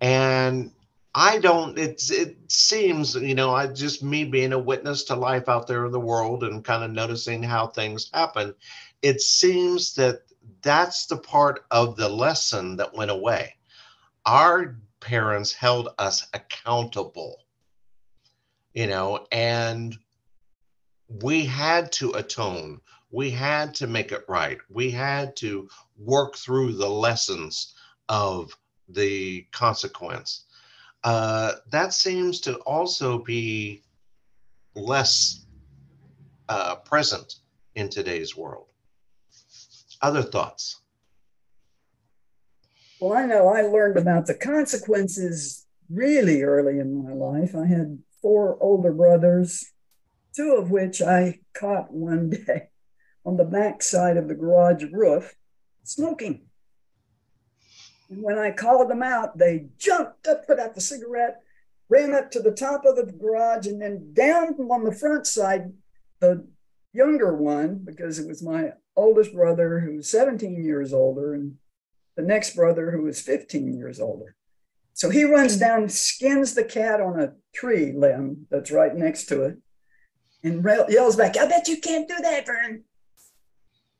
And 0.00 0.72
I 1.14 1.38
don't, 1.38 1.78
it's, 1.78 2.10
it 2.10 2.36
seems, 2.48 3.14
you 3.14 3.34
know, 3.34 3.54
I 3.54 3.66
just 3.66 4.02
me 4.02 4.24
being 4.24 4.52
a 4.52 4.58
witness 4.58 5.04
to 5.04 5.14
life 5.14 5.48
out 5.48 5.66
there 5.66 5.84
in 5.84 5.92
the 5.92 6.00
world 6.00 6.42
and 6.42 6.64
kind 6.64 6.82
of 6.82 6.90
noticing 6.90 7.42
how 7.42 7.66
things 7.66 8.10
happen, 8.12 8.54
it 9.02 9.20
seems 9.20 9.94
that 9.94 10.22
that's 10.62 11.06
the 11.06 11.18
part 11.18 11.64
of 11.70 11.96
the 11.96 12.08
lesson 12.08 12.76
that 12.76 12.94
went 12.94 13.10
away. 13.10 13.54
Our 14.24 14.78
parents 15.00 15.52
held 15.52 15.88
us 15.98 16.26
accountable, 16.32 17.36
you 18.72 18.86
know, 18.86 19.26
and 19.30 19.96
we 21.20 21.44
had 21.44 21.92
to 21.92 22.12
atone 22.12 22.80
we 23.12 23.30
had 23.30 23.74
to 23.74 23.86
make 23.86 24.10
it 24.10 24.24
right. 24.26 24.58
We 24.70 24.90
had 24.90 25.36
to 25.36 25.68
work 25.98 26.34
through 26.34 26.72
the 26.72 26.88
lessons 26.88 27.74
of 28.08 28.56
the 28.88 29.46
consequence. 29.52 30.46
Uh, 31.04 31.52
that 31.70 31.92
seems 31.92 32.40
to 32.40 32.56
also 32.60 33.18
be 33.18 33.82
less 34.74 35.44
uh, 36.48 36.76
present 36.76 37.36
in 37.74 37.90
today's 37.90 38.34
world. 38.34 38.66
Other 40.00 40.22
thoughts? 40.22 40.80
Well, 42.98 43.12
I 43.12 43.26
know 43.26 43.48
I 43.48 43.62
learned 43.62 43.98
about 43.98 44.26
the 44.26 44.34
consequences 44.34 45.66
really 45.90 46.42
early 46.42 46.78
in 46.78 47.04
my 47.04 47.12
life. 47.12 47.54
I 47.54 47.66
had 47.66 47.98
four 48.22 48.56
older 48.60 48.92
brothers, 48.92 49.71
two 50.34 50.54
of 50.56 50.70
which 50.70 51.02
I 51.02 51.40
caught 51.54 51.92
one 51.92 52.30
day 52.30 52.68
on 53.24 53.36
the 53.36 53.44
back 53.44 53.82
side 53.82 54.16
of 54.16 54.28
the 54.28 54.34
garage 54.34 54.84
roof 54.90 55.34
smoking. 55.84 56.46
And 58.10 58.22
when 58.22 58.38
I 58.38 58.50
called 58.50 58.90
them 58.90 59.02
out, 59.02 59.38
they 59.38 59.66
jumped 59.78 60.26
up, 60.26 60.46
put 60.46 60.58
out 60.58 60.74
the 60.74 60.80
cigarette, 60.80 61.40
ran 61.88 62.14
up 62.14 62.30
to 62.32 62.40
the 62.40 62.52
top 62.52 62.84
of 62.84 62.96
the 62.96 63.10
garage, 63.10 63.66
and 63.66 63.80
then 63.80 64.12
down 64.12 64.54
on 64.70 64.84
the 64.84 64.94
front 64.94 65.26
side, 65.26 65.72
the 66.20 66.46
younger 66.92 67.34
one, 67.34 67.80
because 67.84 68.18
it 68.18 68.28
was 68.28 68.42
my 68.42 68.72
oldest 68.96 69.34
brother 69.34 69.80
who 69.80 69.96
was 69.96 70.10
17 70.10 70.62
years 70.62 70.92
older, 70.92 71.34
and 71.34 71.56
the 72.16 72.22
next 72.22 72.54
brother 72.54 72.90
who 72.90 73.02
was 73.02 73.20
15 73.20 73.72
years 73.74 73.98
older. 73.98 74.34
So 74.94 75.08
he 75.08 75.24
runs 75.24 75.56
down, 75.58 75.88
skins 75.88 76.54
the 76.54 76.64
cat 76.64 77.00
on 77.00 77.18
a 77.18 77.32
tree 77.54 77.92
limb 77.92 78.46
that's 78.50 78.70
right 78.70 78.94
next 78.94 79.24
to 79.26 79.42
it, 79.44 79.58
and 80.42 80.64
yells 80.88 81.16
back, 81.16 81.36
I 81.36 81.46
bet 81.46 81.68
you 81.68 81.80
can't 81.80 82.08
do 82.08 82.16
that, 82.22 82.46
Vern. 82.46 82.84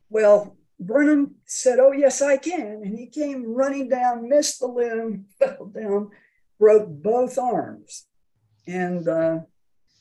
Well, 0.09 0.57
Vernon 0.81 1.37
said, 1.47 1.79
Oh, 1.79 1.93
yes, 1.93 2.21
I 2.21 2.37
can. 2.37 2.83
And 2.85 2.99
he 2.99 3.07
came 3.07 3.55
running 3.55 3.89
down, 3.89 4.29
missed 4.29 4.61
the 4.61 4.67
limb, 4.67 5.27
fell 5.39 5.67
down, 5.67 6.11
broke 6.59 6.89
both 6.89 7.39
arms. 7.39 8.07
And 8.67 9.09
uh, 9.09 9.39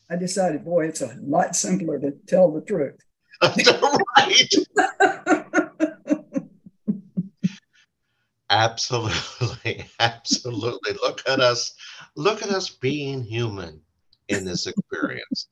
I 0.09 0.15
decided, 0.15 0.65
boy, 0.65 0.87
it's 0.87 1.01
a 1.01 1.15
lot 1.21 1.55
simpler 1.55 1.99
to 1.99 2.11
tell 2.27 2.51
the 2.51 2.61
truth. 2.61 2.99
absolutely. 8.49 9.85
Absolutely. 9.99 10.93
Look 11.01 11.21
at 11.27 11.39
us. 11.39 11.73
Look 12.15 12.43
at 12.43 12.49
us 12.49 12.69
being 12.69 13.23
human 13.23 13.81
in 14.27 14.45
this 14.45 14.67
experience. 14.67 15.47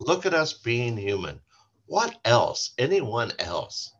Look 0.00 0.26
at 0.26 0.34
us 0.34 0.52
being 0.52 0.96
human. 0.96 1.40
What 1.86 2.16
else? 2.24 2.72
Anyone 2.78 3.32
else? 3.38 3.92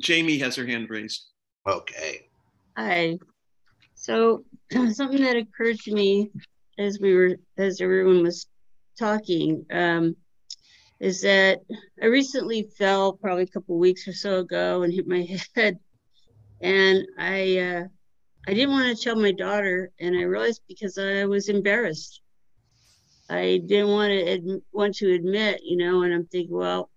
Jamie 0.00 0.38
has 0.38 0.56
her 0.56 0.66
hand 0.66 0.90
raised. 0.90 1.26
Okay. 1.66 2.28
Hi. 2.76 3.18
So 3.94 4.44
something 4.72 5.22
that 5.22 5.36
occurred 5.36 5.78
to 5.80 5.92
me 5.92 6.30
as 6.78 6.98
we 7.00 7.14
were 7.14 7.36
as 7.58 7.80
everyone 7.80 8.22
was 8.22 8.46
talking 8.98 9.64
um, 9.70 10.16
is 11.00 11.20
that 11.22 11.60
I 12.00 12.06
recently 12.06 12.68
fell 12.78 13.12
probably 13.12 13.44
a 13.44 13.48
couple 13.48 13.78
weeks 13.78 14.08
or 14.08 14.12
so 14.12 14.38
ago 14.38 14.82
and 14.82 14.92
hit 14.92 15.06
my 15.06 15.26
head, 15.54 15.78
and 16.60 17.06
I 17.18 17.58
uh, 17.58 17.84
I 18.48 18.54
didn't 18.54 18.70
want 18.70 18.96
to 18.96 19.02
tell 19.02 19.16
my 19.16 19.32
daughter, 19.32 19.90
and 20.00 20.16
I 20.16 20.22
realized 20.22 20.62
because 20.68 20.98
I 20.98 21.24
was 21.26 21.48
embarrassed. 21.48 22.21
I 23.30 23.60
didn't 23.64 23.88
want 23.88 24.10
to 24.10 24.62
want 24.72 24.96
to 24.96 25.12
admit, 25.12 25.60
you 25.64 25.76
know, 25.76 26.02
and 26.02 26.12
I'm 26.12 26.26
thinking, 26.26 26.54
well, 26.54 26.90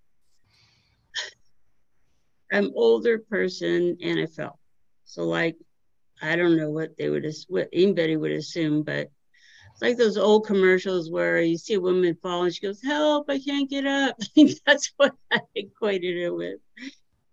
I'm 2.52 2.72
older 2.76 3.20
person 3.20 3.98
and 4.02 4.20
I 4.20 4.26
fell. 4.26 4.60
So 5.06 5.24
like, 5.24 5.56
I 6.22 6.36
don't 6.36 6.58
know 6.58 6.70
what 6.70 6.98
they 6.98 7.10
would, 7.10 7.26
what 7.48 7.70
anybody 7.74 8.18
would 8.18 8.32
assume, 8.32 8.84
but 8.84 9.10
it's 9.72 9.82
like 9.82 9.98
those 9.98 10.18
old 10.18 10.46
commercials 10.46 11.12
where 11.12 11.42
you 11.42 11.58
see 11.58 11.74
a 11.74 11.82
woman 11.82 12.18
fall 12.22 12.44
and 12.44 12.54
she 12.54 12.62
goes, 12.62 12.82
help, 12.82 13.30
I 13.30 13.40
can't 13.40 13.70
get 13.70 13.86
up. 13.86 14.18
That's 14.66 14.94
what 14.98 15.14
I 15.32 15.40
equated 15.56 16.18
it 16.18 16.34
with. 16.34 16.60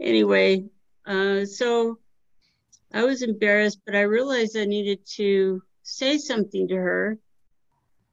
Anyway, 0.01 0.64
uh, 1.07 1.45
so 1.45 1.99
I 2.93 3.05
was 3.05 3.22
embarrassed, 3.22 3.80
but 3.86 3.95
I 3.95 4.03
realized 4.03 4.57
I 4.57 4.64
needed 4.64 5.01
to 5.16 5.62
say 5.84 6.18
something 6.18 6.68
to 6.68 6.76
her 6.76 7.18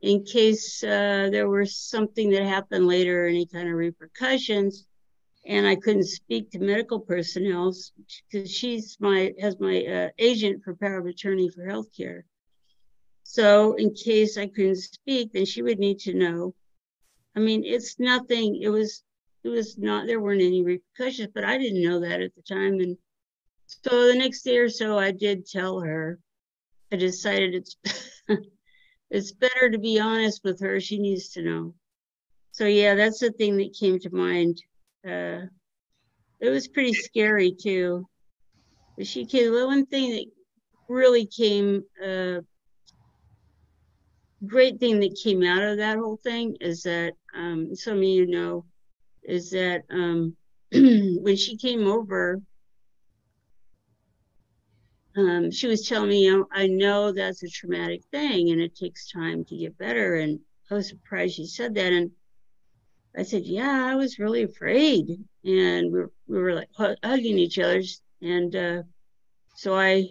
in 0.02 0.24
case 0.24 0.84
uh, 0.84 1.30
there 1.32 1.50
was 1.50 1.78
something 1.78 2.30
that 2.32 2.44
happened 2.44 2.88
later, 2.88 3.28
any 3.28 3.46
kind 3.46 3.68
of 3.68 3.76
repercussions 3.76 4.88
and 5.46 5.66
I 5.66 5.76
couldn't 5.76 6.06
speak 6.06 6.52
to 6.52 6.60
medical 6.60 7.00
personnel 7.00 7.74
because 8.32 8.52
she's 8.52 8.98
my 9.00 9.34
has 9.40 9.60
my 9.60 9.84
uh, 9.84 10.10
agent 10.18 10.64
for 10.64 10.76
power 10.76 10.98
of 10.98 11.06
attorney 11.06 11.50
for 11.50 11.66
healthcare. 11.66 12.22
So 13.24 13.74
in 13.74 13.94
case 13.94 14.38
I 14.38 14.48
couldn't 14.48 14.78
speak, 14.78 15.34
then 15.34 15.46
she 15.46 15.62
would 15.62 15.80
need 15.80 16.00
to 16.00 16.14
know. 16.14 16.56
I 17.36 17.40
mean, 17.40 17.64
it's 17.66 18.00
nothing. 18.00 18.62
It 18.62 18.70
was 18.70 19.04
it 19.44 19.50
was 19.50 19.78
not 19.78 20.08
there 20.08 20.20
weren't 20.20 20.42
any 20.42 20.64
repercussions, 20.64 21.30
but 21.34 21.46
I 21.46 21.58
didn't 21.58 21.84
know 21.84 22.00
that 22.02 22.22
at 22.22 22.36
the 22.36 22.42
time. 22.42 22.80
And 22.80 22.98
so 23.66 24.08
the 24.08 24.16
next 24.16 24.42
day 24.44 24.58
or 24.58 24.70
so, 24.70 24.98
I 24.98 25.12
did 25.12 25.48
tell 25.48 25.80
her. 25.80 26.20
I 26.92 26.96
decided 26.96 27.54
it's 27.54 27.78
it's 29.10 29.32
better 29.32 29.70
to 29.70 29.78
be 29.78 30.00
honest 30.00 30.42
with 30.44 30.60
her. 30.62 30.80
She 30.80 31.00
needs 31.00 31.30
to 31.30 31.42
know. 31.42 31.74
So 32.52 32.66
yeah, 32.66 32.96
that's 32.96 33.20
the 33.20 33.32
thing 33.32 33.58
that 33.58 33.76
came 33.80 34.00
to 34.00 34.10
mind 34.10 34.62
uh, 35.08 35.42
it 36.40 36.50
was 36.50 36.68
pretty 36.68 36.94
scary 36.94 37.52
too. 37.52 38.08
But 38.98 39.08
she 39.08 39.26
came. 39.26 39.54
The 39.54 39.66
one 39.66 39.86
thing 39.86 40.12
that 40.12 40.26
really 40.88 41.26
came, 41.26 41.84
uh, 42.04 42.42
great 44.46 44.80
thing 44.80 45.00
that 45.00 45.20
came 45.22 45.44
out 45.44 45.62
of 45.62 45.78
that 45.78 45.98
whole 45.98 46.18
thing 46.18 46.56
is 46.60 46.84
that 46.84 47.14
um, 47.36 47.76
some 47.76 47.98
of 47.98 48.04
you 48.04 48.28
know, 48.28 48.66
is 49.24 49.52
that 49.52 49.84
um, 49.90 50.36
when 50.72 51.36
she 51.36 51.58
came 51.58 51.88
over, 51.88 52.42
um, 55.20 55.52
she 55.52 55.68
was 55.68 55.88
telling 55.88 56.10
me, 56.10 56.26
you 56.26 56.48
I 56.52 56.68
know 56.68 57.12
that's 57.12 57.44
a 57.44 57.50
traumatic 57.50 58.04
thing 58.12 58.52
and 58.52 58.62
it 58.62 58.76
takes 58.76 59.12
time 59.12 59.44
to 59.46 59.58
get 59.58 59.78
better. 59.78 60.16
And 60.16 60.40
I 60.72 60.76
was 60.76 60.88
surprised 60.88 61.36
she 61.36 61.46
said 61.46 61.76
that. 61.76 61.92
And 61.92 62.12
I 63.18 63.24
said, 63.24 63.44
Yeah, 63.44 63.86
I 63.86 63.96
was 63.96 64.20
really 64.20 64.44
afraid. 64.44 65.10
And 65.44 65.92
we 65.92 66.00
were, 66.00 66.12
we 66.28 66.40
were 66.40 66.54
like 66.54 66.70
hugging 66.78 67.38
each 67.38 67.60
other. 67.60 67.82
And 68.22 68.56
uh, 68.56 68.84
so 69.56 69.76
I, 69.76 70.06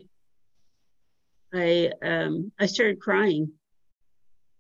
I, 1.55 1.93
um, 2.03 2.53
I 2.59 2.67
started 2.67 3.01
crying. 3.01 3.53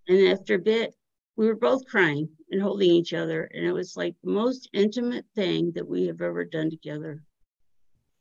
And 0.06 0.28
after 0.28 0.54
a 0.54 0.58
bit, 0.58 0.94
we 1.36 1.46
were 1.46 1.56
both 1.56 1.84
crying 1.86 2.28
and 2.50 2.62
holding 2.62 2.90
each 2.90 3.12
other. 3.12 3.50
And 3.52 3.66
it 3.66 3.72
was 3.72 3.96
like 3.96 4.14
the 4.22 4.30
most 4.30 4.70
intimate 4.72 5.26
thing 5.34 5.72
that 5.74 5.86
we 5.86 6.06
have 6.06 6.22
ever 6.22 6.44
done 6.44 6.70
together. 6.70 7.22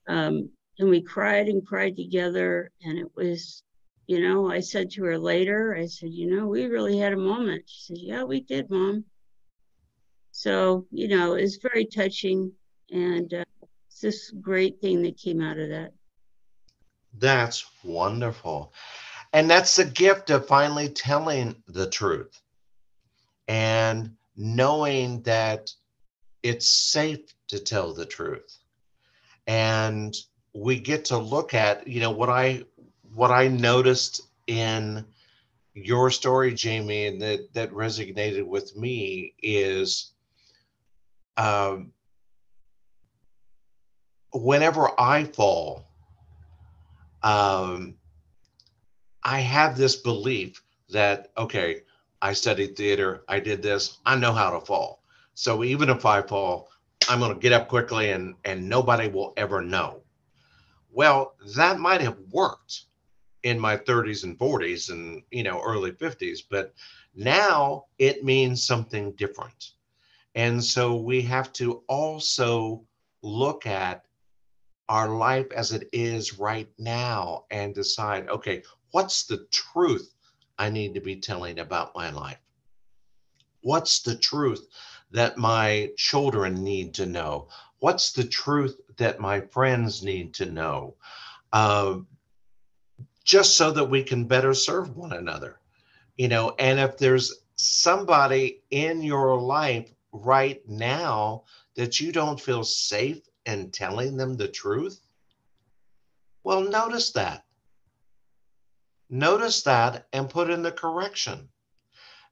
Um, 0.08 0.50
and 0.80 0.90
we 0.90 1.02
cried 1.02 1.48
and 1.48 1.66
cried 1.66 1.96
together. 1.96 2.72
And 2.84 2.98
it 2.98 3.10
was, 3.16 3.64
you 4.08 4.22
know, 4.22 4.50
I 4.50 4.60
said 4.60 4.92
to 4.92 5.04
her 5.06 5.18
later, 5.18 5.76
I 5.76 5.86
said, 5.88 6.10
you 6.12 6.30
know, 6.30 6.48
we 6.48 6.66
really 6.66 6.98
had 6.98 7.14
a 7.14 7.18
moment. 7.18 7.64
She 7.66 7.82
said, 7.88 7.98
yeah, 8.00 8.24
we 8.24 8.42
did, 8.42 8.70
mom. 8.70 9.06
So, 10.32 10.86
you 10.92 11.08
know, 11.08 11.34
it's 11.34 11.58
very 11.58 11.86
touching. 11.86 12.52
And 12.92 13.34
uh, 13.34 13.44
it's 13.88 14.00
this 14.02 14.32
great 14.42 14.80
thing 14.80 15.02
that 15.04 15.18
came 15.18 15.42
out 15.42 15.58
of 15.58 15.70
that. 15.70 15.92
That's 17.18 17.66
wonderful. 17.84 18.74
And 19.34 19.50
that's 19.50 19.76
the 19.76 19.86
gift 19.86 20.30
of 20.30 20.48
finally 20.48 20.90
telling 20.90 21.56
the 21.68 21.90
truth 21.90 22.40
and 23.48 24.12
knowing 24.36 25.22
that 25.24 25.72
it's 26.44 26.70
safe 26.70 27.34
to 27.48 27.60
tell 27.60 27.94
the 27.94 28.06
truth. 28.06 28.58
And 29.48 30.16
we 30.58 30.80
get 30.80 31.06
to 31.06 31.18
look 31.18 31.54
at, 31.54 31.88
you 31.88 32.00
know, 32.00 32.10
what 32.10 32.30
I 32.30 32.64
what 33.14 33.30
I 33.30 33.48
noticed 33.48 34.22
in 34.48 35.06
your 35.76 36.10
story, 36.10 36.54
Jamie, 36.54 37.06
and 37.06 37.22
that 37.22 37.54
that 37.54 37.72
resonated 37.72 38.46
with 38.46 38.76
me 38.76 39.36
is 39.44 40.14
um, 41.38 41.92
whenever 44.34 44.90
I 45.00 45.26
fall, 45.26 45.86
um, 47.22 47.96
I 49.24 49.40
have 49.42 49.78
this 49.78 49.96
belief 49.96 50.64
that 50.90 51.32
okay, 51.38 51.84
I 52.20 52.34
studied 52.34 52.76
theater, 52.76 53.24
I 53.28 53.40
did 53.40 53.62
this, 53.62 54.00
I 54.08 54.16
know 54.16 54.34
how 54.34 54.58
to 54.58 54.66
fall. 54.66 55.04
So 55.36 55.64
even 55.64 55.90
if 55.90 56.04
I 56.04 56.24
fall, 56.24 56.72
I'm 57.08 57.20
going 57.20 57.32
to 57.32 57.40
get 57.40 57.54
up 57.54 57.68
quickly 57.68 58.10
and 58.10 58.34
and 58.44 58.68
nobody 58.68 59.08
will 59.08 59.34
ever 59.38 59.62
know. 59.62 60.02
Well, 60.98 61.36
that 61.56 61.80
might 61.80 62.02
have 62.02 62.18
worked 62.32 62.86
in 63.44 63.60
my 63.60 63.78
30s 63.78 64.24
and 64.24 64.38
40s 64.40 64.90
and 64.90 65.24
you 65.32 65.44
know 65.44 65.62
early 65.62 65.92
50s, 65.92 66.42
but 66.42 66.74
now 67.16 67.86
it 68.00 68.24
means 68.24 68.64
something 68.66 69.12
different. 69.12 69.74
And 70.36 70.64
so 70.66 70.96
we 70.96 71.22
have 71.24 71.54
to 71.54 71.84
also 71.88 72.84
look 73.22 73.68
at 73.68 74.06
our 74.90 75.10
life 75.10 75.52
as 75.54 75.72
it 75.72 75.90
is 75.94 76.40
right 76.40 76.70
now 76.80 77.46
and 77.52 77.76
decide 77.76 78.30
okay, 78.30 78.64
what's 78.92 79.26
the 79.26 79.46
truth 79.52 80.16
I 80.58 80.70
need 80.70 80.96
to 80.96 81.02
be 81.02 81.18
telling 81.18 81.60
about 81.60 81.96
my 81.96 82.10
life? 82.10 82.40
What's 83.62 84.00
the 84.00 84.16
truth 84.18 84.68
that 85.12 85.38
my 85.38 85.92
children 85.96 86.64
need 86.64 86.96
to 86.96 87.06
know? 87.06 87.50
What's 87.78 88.12
the 88.12 88.24
truth 88.24 88.80
that 88.98 89.20
my 89.20 89.42
friends 89.42 90.04
need 90.04 90.34
to 90.36 90.46
know? 90.46 90.96
Uh, 91.54 91.98
just 93.24 93.58
so 93.58 93.72
that 93.72 93.90
we 93.90 94.04
can 94.04 94.26
better 94.26 94.54
serve 94.54 94.96
one 94.96 95.14
another. 95.14 95.60
You 96.16 96.30
know, 96.30 96.56
and 96.58 96.80
if 96.80 96.98
there's 96.98 97.42
somebody 97.58 98.62
in 98.72 99.02
your 99.02 99.40
life 99.40 99.92
right 100.12 100.62
now 100.68 101.44
that 101.76 102.00
you 102.00 102.12
don't 102.12 102.40
feel 102.40 102.64
safe 102.64 103.22
in 103.46 103.72
telling 103.72 104.18
them 104.18 104.36
the 104.36 104.48
truth, 104.48 105.00
well, 106.44 106.62
notice 106.62 107.12
that. 107.12 107.44
Notice 109.10 109.64
that 109.64 110.08
and 110.14 110.30
put 110.30 110.50
in 110.50 110.64
the 110.64 110.72
correction. 110.72 111.50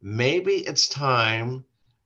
Maybe 0.01 0.53
it's 0.53 0.87
time 0.87 1.65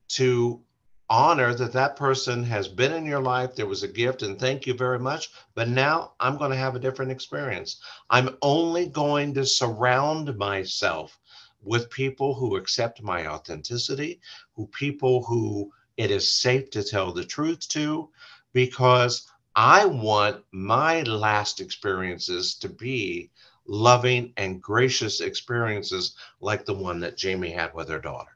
to 0.09 0.61
honor 1.09 1.53
that 1.55 1.73
that 1.73 1.95
person 1.95 2.43
has 2.43 2.67
been 2.67 2.93
in 2.93 3.05
your 3.05 3.21
life. 3.21 3.55
There 3.55 3.65
was 3.65 3.83
a 3.83 3.87
gift, 3.87 4.21
and 4.21 4.39
thank 4.39 4.67
you 4.67 4.73
very 4.73 4.99
much. 4.99 5.29
But 5.55 5.67
now 5.67 6.13
I'm 6.19 6.37
going 6.37 6.51
to 6.51 6.57
have 6.57 6.75
a 6.75 6.79
different 6.79 7.11
experience. 7.11 7.81
I'm 8.09 8.37
only 8.41 8.85
going 8.85 9.33
to 9.33 9.45
surround 9.45 10.37
myself 10.37 11.19
with 11.61 11.89
people 11.89 12.33
who 12.35 12.55
accept 12.55 13.01
my 13.01 13.27
authenticity, 13.27 14.21
who 14.53 14.67
people 14.67 15.23
who 15.23 15.71
it 15.97 16.11
is 16.11 16.31
safe 16.31 16.69
to 16.71 16.83
tell 16.83 17.11
the 17.11 17.25
truth 17.25 17.67
to, 17.69 18.09
because 18.53 19.27
I 19.55 19.85
want 19.85 20.43
my 20.51 21.01
last 21.01 21.59
experiences 21.59 22.55
to 22.55 22.69
be 22.69 23.31
loving 23.65 24.33
and 24.37 24.61
gracious 24.61 25.19
experiences 25.21 26.15
like 26.39 26.65
the 26.65 26.73
one 26.73 26.99
that 27.01 27.17
Jamie 27.17 27.51
had 27.51 27.73
with 27.73 27.89
her 27.89 27.99
daughter. 27.99 28.31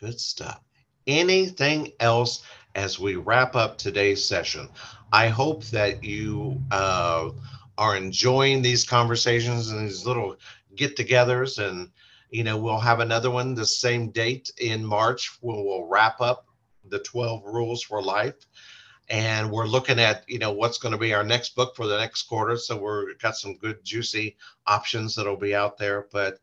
Good 0.00 0.20
stuff. 0.20 0.60
Anything 1.06 1.92
else 2.00 2.44
as 2.74 2.98
we 2.98 3.16
wrap 3.16 3.56
up 3.56 3.78
today's 3.78 4.24
session? 4.24 4.68
I 5.12 5.28
hope 5.28 5.64
that 5.66 6.04
you 6.04 6.62
uh, 6.70 7.30
are 7.76 7.96
enjoying 7.96 8.62
these 8.62 8.84
conversations 8.84 9.70
and 9.70 9.88
these 9.88 10.06
little 10.06 10.36
get 10.76 10.96
togethers. 10.96 11.58
And, 11.58 11.90
you 12.30 12.44
know, 12.44 12.56
we'll 12.58 12.78
have 12.78 13.00
another 13.00 13.30
one 13.30 13.54
the 13.54 13.66
same 13.66 14.10
date 14.10 14.52
in 14.58 14.84
March 14.84 15.38
when 15.40 15.64
we'll 15.64 15.86
wrap 15.86 16.20
up 16.20 16.46
the 16.84 16.98
12 17.00 17.44
rules 17.44 17.82
for 17.82 18.02
life 18.02 18.46
and 19.10 19.50
we're 19.50 19.66
looking 19.66 19.98
at 19.98 20.22
you 20.26 20.38
know 20.38 20.52
what's 20.52 20.78
going 20.78 20.92
to 20.92 20.98
be 20.98 21.14
our 21.14 21.24
next 21.24 21.54
book 21.54 21.74
for 21.74 21.86
the 21.86 21.96
next 21.96 22.22
quarter 22.24 22.56
so 22.56 22.76
we're 22.76 23.14
got 23.14 23.36
some 23.36 23.56
good 23.56 23.82
juicy 23.84 24.36
options 24.66 25.14
that'll 25.14 25.36
be 25.36 25.54
out 25.54 25.78
there 25.78 26.06
but 26.12 26.38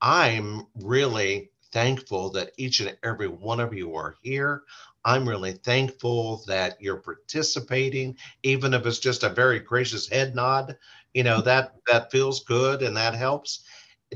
i'm 0.00 0.66
really 0.76 1.50
thankful 1.76 2.30
that 2.30 2.52
each 2.56 2.80
and 2.80 2.96
every 3.02 3.28
one 3.28 3.60
of 3.60 3.74
you 3.74 3.94
are 3.94 4.16
here. 4.22 4.62
I'm 5.04 5.28
really 5.28 5.52
thankful 5.52 6.42
that 6.46 6.80
you're 6.80 7.02
participating, 7.02 8.16
even 8.42 8.72
if 8.72 8.86
it's 8.86 8.98
just 8.98 9.24
a 9.24 9.28
very 9.28 9.60
gracious 9.60 10.08
head 10.08 10.34
nod. 10.34 10.74
You 11.12 11.22
know 11.24 11.42
that 11.42 11.72
that 11.86 12.10
feels 12.10 12.44
good 12.44 12.80
and 12.80 12.96
that 12.96 13.14
helps. 13.14 13.62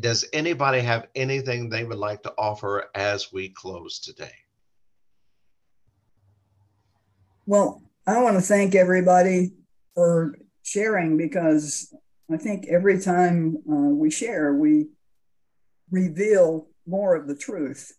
Does 0.01 0.25
anybody 0.33 0.81
have 0.81 1.09
anything 1.15 1.69
they 1.69 1.85
would 1.85 1.99
like 1.99 2.23
to 2.23 2.33
offer 2.39 2.89
as 2.95 3.31
we 3.31 3.51
close 3.51 3.99
today? 3.99 4.33
Well, 7.45 7.83
I 8.07 8.23
want 8.23 8.37
to 8.37 8.43
thank 8.43 8.75
everybody 8.75 9.53
for 9.95 10.35
sharing 10.63 11.19
because 11.19 11.93
I 12.33 12.39
think 12.39 12.69
every 12.69 12.99
time 12.99 13.59
uh, 13.71 13.91
we 13.93 14.11
share, 14.11 14.55
we 14.55 14.87
reveal 15.91 16.70
more 16.91 17.15
of 17.15 17.27
the 17.29 17.37
truth. 17.37 17.93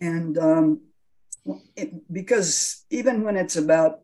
And 0.00 0.38
um, 0.38 0.80
it, 1.76 1.90
because 2.12 2.84
even 2.90 3.24
when 3.24 3.36
it's 3.36 3.56
about 3.56 4.00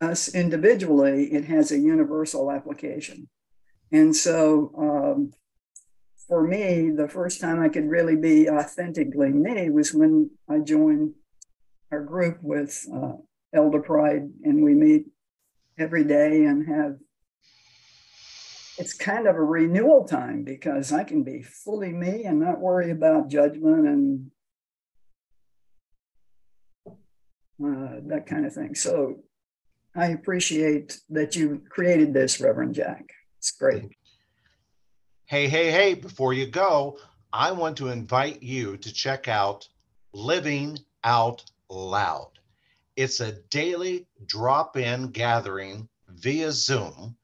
us 0.00 0.34
individually, 0.34 1.32
it 1.32 1.44
has 1.44 1.70
a 1.70 1.78
universal 1.78 2.50
application. 2.50 3.28
And 3.90 4.14
so 4.14 4.72
um, 4.76 5.32
for 6.26 6.46
me, 6.46 6.90
the 6.90 7.08
first 7.08 7.40
time 7.40 7.62
I 7.62 7.68
could 7.68 7.88
really 7.88 8.16
be 8.16 8.48
authentically 8.50 9.32
me 9.32 9.70
was 9.70 9.94
when 9.94 10.30
I 10.48 10.58
joined 10.58 11.14
our 11.90 12.02
group 12.02 12.38
with 12.42 12.86
uh, 12.94 13.14
Elder 13.54 13.80
Pride, 13.80 14.28
and 14.44 14.62
we 14.62 14.74
meet 14.74 15.06
every 15.78 16.04
day 16.04 16.44
and 16.44 16.68
have 16.68 16.96
it's 18.78 18.94
kind 18.94 19.26
of 19.26 19.34
a 19.34 19.42
renewal 19.42 20.04
time 20.04 20.44
because 20.44 20.92
I 20.92 21.02
can 21.02 21.24
be 21.24 21.42
fully 21.42 21.92
me 21.92 22.24
and 22.24 22.38
not 22.38 22.60
worry 22.60 22.90
about 22.90 23.28
judgment 23.28 23.86
and 23.88 24.30
uh, 26.86 28.00
that 28.06 28.26
kind 28.26 28.46
of 28.46 28.54
thing. 28.54 28.76
So 28.76 29.16
I 29.96 30.08
appreciate 30.08 31.00
that 31.10 31.34
you 31.34 31.62
created 31.68 32.14
this, 32.14 32.40
Reverend 32.40 32.76
Jack. 32.76 33.10
It's 33.38 33.50
great. 33.50 33.90
Hey, 35.26 35.48
hey, 35.48 35.72
hey, 35.72 35.94
before 35.94 36.32
you 36.32 36.46
go, 36.46 36.98
I 37.32 37.50
want 37.50 37.76
to 37.78 37.88
invite 37.88 38.42
you 38.42 38.76
to 38.76 38.92
check 38.92 39.26
out 39.26 39.68
Living 40.12 40.78
Out 41.02 41.44
Loud. 41.68 42.30
It's 42.96 43.20
a 43.20 43.32
daily 43.50 44.06
drop 44.26 44.76
in 44.76 45.08
gathering 45.08 45.88
via 46.08 46.52
Zoom 46.52 47.16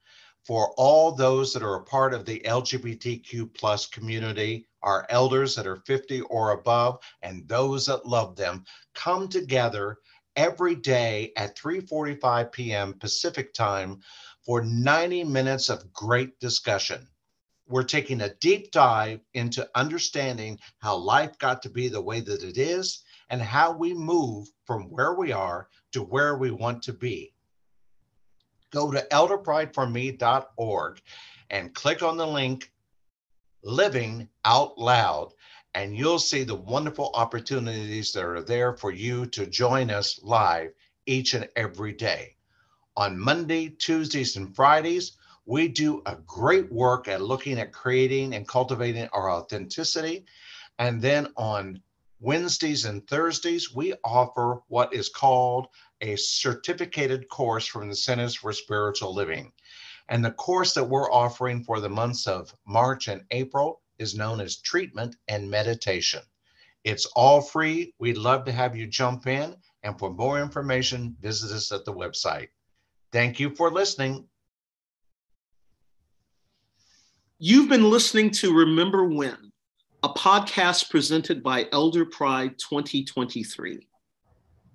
for 0.44 0.74
all 0.76 1.12
those 1.12 1.52
that 1.52 1.62
are 1.62 1.76
a 1.76 1.84
part 1.84 2.12
of 2.12 2.26
the 2.26 2.40
LGBTQ 2.40 3.54
plus 3.54 3.86
community, 3.86 4.66
our 4.82 5.06
elders 5.08 5.54
that 5.54 5.66
are 5.66 5.76
50 5.76 6.20
or 6.22 6.50
above, 6.50 6.98
and 7.22 7.48
those 7.48 7.86
that 7.86 8.04
love 8.04 8.36
them, 8.36 8.64
come 8.94 9.26
together 9.28 9.98
every 10.36 10.74
day 10.74 11.32
at 11.36 11.56
3:45 11.56 12.52
p.m. 12.52 12.92
Pacific 12.92 13.54
time 13.54 14.00
for 14.44 14.62
90 14.62 15.24
minutes 15.24 15.70
of 15.70 15.90
great 15.94 16.38
discussion. 16.40 17.08
We're 17.66 17.84
taking 17.84 18.20
a 18.20 18.34
deep 18.34 18.70
dive 18.70 19.20
into 19.32 19.70
understanding 19.74 20.58
how 20.80 20.96
life 20.96 21.38
got 21.38 21.62
to 21.62 21.70
be 21.70 21.88
the 21.88 22.02
way 22.02 22.20
that 22.20 22.42
it 22.42 22.58
is 22.58 23.02
and 23.30 23.40
how 23.40 23.72
we 23.72 23.94
move 23.94 24.48
from 24.66 24.90
where 24.90 25.14
we 25.14 25.32
are 25.32 25.68
to 25.92 26.02
where 26.02 26.36
we 26.36 26.50
want 26.50 26.82
to 26.82 26.92
be 26.92 27.33
go 28.74 28.90
to 28.90 29.06
elderprideforme.org 29.10 31.00
and 31.50 31.74
click 31.74 32.02
on 32.02 32.16
the 32.16 32.26
link 32.26 32.72
Living 33.62 34.28
Out 34.44 34.76
Loud, 34.76 35.32
and 35.74 35.96
you'll 35.96 36.18
see 36.18 36.44
the 36.44 36.54
wonderful 36.54 37.10
opportunities 37.14 38.12
that 38.12 38.24
are 38.24 38.42
there 38.42 38.76
for 38.76 38.90
you 38.92 39.26
to 39.26 39.46
join 39.46 39.90
us 39.90 40.20
live 40.22 40.72
each 41.06 41.34
and 41.34 41.48
every 41.56 41.92
day. 41.92 42.36
On 42.96 43.18
Monday, 43.18 43.70
Tuesdays, 43.70 44.36
and 44.36 44.54
Fridays, 44.54 45.12
We 45.46 45.68
do 45.68 46.02
a 46.06 46.16
great 46.26 46.72
work 46.72 47.06
at 47.06 47.20
looking 47.20 47.58
at 47.58 47.72
creating 47.72 48.34
and 48.34 48.48
cultivating 48.48 49.08
our 49.12 49.30
authenticity. 49.30 50.24
And 50.78 51.02
then 51.02 51.28
on 51.36 51.82
Wednesdays 52.20 52.84
and 52.84 53.06
Thursdays, 53.08 53.74
we 53.74 53.94
offer 54.04 54.60
what 54.68 54.94
is 54.94 55.08
called 55.08 55.68
a 56.00 56.16
certificated 56.16 57.28
course 57.28 57.66
from 57.66 57.88
the 57.88 57.96
Centers 57.96 58.34
for 58.34 58.52
Spiritual 58.52 59.14
Living. 59.14 59.52
And 60.08 60.24
the 60.24 60.32
course 60.32 60.74
that 60.74 60.84
we're 60.84 61.10
offering 61.10 61.64
for 61.64 61.80
the 61.80 61.88
months 61.88 62.26
of 62.26 62.54
March 62.66 63.08
and 63.08 63.24
April 63.30 63.80
is 63.98 64.14
known 64.14 64.40
as 64.40 64.60
Treatment 64.60 65.16
and 65.28 65.50
Meditation. 65.50 66.22
It's 66.84 67.06
all 67.16 67.40
free. 67.40 67.94
We'd 67.98 68.18
love 68.18 68.44
to 68.44 68.52
have 68.52 68.76
you 68.76 68.86
jump 68.86 69.26
in. 69.26 69.56
And 69.82 69.98
for 69.98 70.10
more 70.10 70.40
information, 70.40 71.16
visit 71.20 71.50
us 71.50 71.72
at 71.72 71.84
the 71.84 71.92
website. 71.92 72.48
Thank 73.12 73.40
you 73.40 73.50
for 73.50 73.70
listening. 73.70 74.28
You've 77.38 77.68
been 77.68 77.90
listening 77.90 78.30
to 78.32 78.54
Remember 78.54 79.04
When, 79.04 79.52
a 80.04 80.08
podcast 80.10 80.90
presented 80.90 81.42
by 81.42 81.66
Elder 81.72 82.04
Pride 82.04 82.58
2023. 82.58 83.88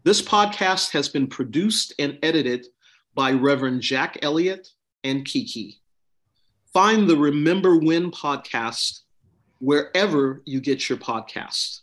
This 0.04 0.24
podcast 0.24 0.90
has 0.90 1.08
been 1.08 1.28
produced 1.28 1.94
and 2.00 2.18
edited 2.24 2.66
by 3.14 3.34
Reverend 3.34 3.84
Jack 3.84 4.18
Elliott 4.24 4.70
and 5.04 5.24
Kiki. 5.24 5.78
Find 6.74 7.08
the 7.08 7.16
Remember 7.16 7.78
When 7.78 8.10
podcast 8.10 9.02
wherever 9.60 10.42
you 10.46 10.62
get 10.62 10.90
your 10.90 10.98
podcasts. 10.98 11.82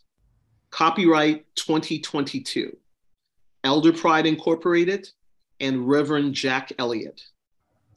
Copyright 0.70 1.46
2022. 1.54 2.76
Elder 3.62 3.92
Pride 3.92 4.26
Incorporated 4.26 5.08
and 5.60 5.88
Reverend 5.88 6.34
Jack 6.34 6.72
Elliott. 6.80 7.22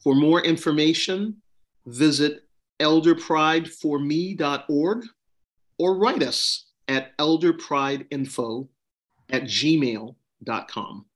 For 0.00 0.14
more 0.14 0.42
information, 0.42 1.42
visit 1.86 2.44
elderprideforme.org 2.78 5.06
or 5.80 5.96
write 5.96 6.22
us 6.22 6.66
at 6.88 7.16
elderprideinfo 7.16 8.68
at 9.30 9.44
gmail.com. 9.44 11.06